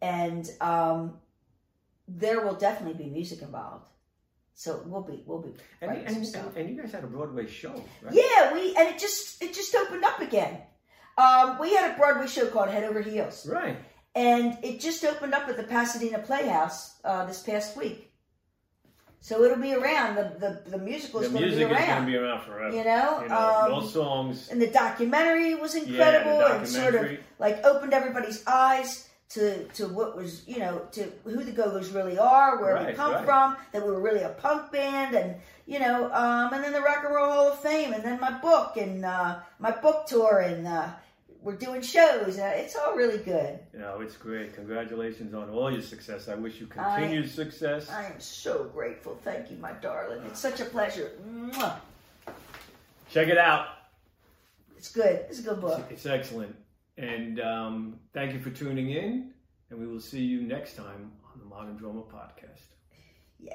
and 0.02 0.50
um, 0.60 1.14
there 2.08 2.40
will 2.44 2.54
definitely 2.54 3.02
be 3.04 3.10
music 3.10 3.42
involved. 3.42 3.88
So 4.54 4.82
we'll 4.86 5.02
be 5.02 5.22
we'll 5.26 5.40
be 5.42 5.52
And, 5.80 5.90
and, 5.90 6.06
some 6.08 6.16
and, 6.18 6.26
stuff. 6.26 6.56
and 6.56 6.70
you 6.70 6.80
guys 6.80 6.92
had 6.92 7.02
a 7.02 7.08
Broadway 7.08 7.46
show, 7.48 7.74
right? 8.02 8.14
Yeah, 8.14 8.52
we 8.54 8.76
and 8.76 8.88
it 8.88 8.98
just 9.00 9.42
it 9.42 9.52
just 9.52 9.74
opened 9.74 10.04
up 10.04 10.20
again. 10.20 10.58
Um, 11.18 11.58
we 11.58 11.74
had 11.74 11.92
a 11.92 11.96
Broadway 11.96 12.26
show 12.28 12.46
called 12.46 12.68
Head 12.70 12.84
Over 12.84 13.00
Heels, 13.00 13.46
Right. 13.46 13.76
and 14.14 14.56
it 14.62 14.80
just 14.80 15.04
opened 15.04 15.34
up 15.34 15.48
at 15.48 15.56
the 15.56 15.62
Pasadena 15.64 16.18
Playhouse 16.20 17.00
uh, 17.04 17.24
this 17.26 17.42
past 17.42 17.76
week. 17.76 18.12
So 19.24 19.42
it'll 19.42 19.56
be 19.56 19.72
around. 19.72 20.16
The 20.16 20.32
the, 20.38 20.70
the 20.72 20.76
musical 20.76 21.20
is 21.20 21.28
going 21.28 21.44
to 21.44 21.48
be 21.48 21.56
music 21.56 21.62
is 21.62 21.68
going 21.70 21.88
around. 21.88 22.04
to 22.04 22.12
be 22.12 22.16
around 22.18 22.42
forever. 22.42 22.76
You 22.76 22.84
know, 22.84 23.22
you 23.22 23.28
know 23.30 23.60
um, 23.62 23.70
those 23.70 23.90
songs. 23.94 24.50
and 24.50 24.60
the 24.60 24.66
documentary 24.66 25.54
was 25.54 25.74
Yeah, 25.74 25.80
the 25.80 25.88
incredible 25.88 26.40
and 26.42 26.68
sort 26.68 26.94
of 26.94 27.18
like 27.38 27.64
opened 27.64 27.94
everybody's 27.94 28.46
eyes 28.46 29.08
to 29.30 29.64
to 29.68 29.88
what 29.88 30.14
was 30.14 30.46
you 30.46 30.58
know 30.58 30.82
to 30.92 31.10
who 31.24 31.42
the 31.42 31.52
Go-Go's 31.52 31.88
really 31.88 32.18
are, 32.18 32.60
where 32.60 32.86
we 32.86 32.92
come 32.92 33.14
right. 33.14 33.24
from, 33.24 33.56
that 33.72 33.82
we 33.82 33.92
were 33.92 34.02
really 34.02 34.20
a 34.20 34.28
punk 34.28 34.70
band, 34.70 35.16
and 35.16 35.36
you 35.64 35.78
know, 35.78 36.12
um, 36.12 36.52
and 36.52 36.62
then 36.62 36.74
the 36.74 36.82
Rock 36.82 37.02
and 37.06 37.14
Roll 37.14 37.32
Hall 37.32 37.48
of 37.48 37.60
Fame, 37.60 37.94
and 37.94 38.04
then 38.04 38.20
my 38.20 38.32
book 38.32 38.76
and 38.76 39.06
uh, 39.06 39.38
my 39.58 39.70
book 39.70 40.04
tour, 40.06 40.40
and 40.40 40.66
uh, 40.66 40.88
we're 41.44 41.56
doing 41.56 41.82
shows. 41.82 42.38
Uh, 42.38 42.52
it's 42.56 42.74
all 42.74 42.96
really 42.96 43.18
good. 43.18 43.58
You 43.72 43.78
know, 43.80 44.00
it's 44.00 44.16
great. 44.16 44.54
Congratulations 44.54 45.34
on 45.34 45.50
all 45.50 45.70
your 45.70 45.82
success. 45.82 46.28
I 46.28 46.34
wish 46.34 46.58
you 46.58 46.68
I- 46.76 47.00
continued 47.00 47.30
success. 47.30 47.90
I 47.90 48.06
am 48.06 48.18
so 48.18 48.64
grateful. 48.64 49.18
Thank 49.22 49.50
you, 49.50 49.58
my 49.58 49.72
darling. 49.72 50.22
It's 50.26 50.40
such 50.40 50.60
a 50.60 50.64
pleasure. 50.64 51.12
Mwah. 51.28 51.76
Check 53.10 53.28
it 53.28 53.38
out. 53.38 53.66
It's 54.76 54.90
good. 54.90 55.24
It's 55.28 55.38
a 55.38 55.42
good 55.42 55.60
book. 55.60 55.84
It's 55.90 56.06
excellent. 56.06 56.56
And 56.96 57.40
um, 57.40 58.00
thank 58.12 58.32
you 58.32 58.40
for 58.40 58.50
tuning 58.50 58.90
in. 58.90 59.32
And 59.70 59.78
we 59.78 59.86
will 59.86 60.00
see 60.00 60.20
you 60.20 60.42
next 60.42 60.76
time 60.76 61.12
on 61.32 61.38
the 61.38 61.44
Modern 61.44 61.76
Drummer 61.76 62.02
Podcast. 62.02 62.74
Yeah. 63.38 63.54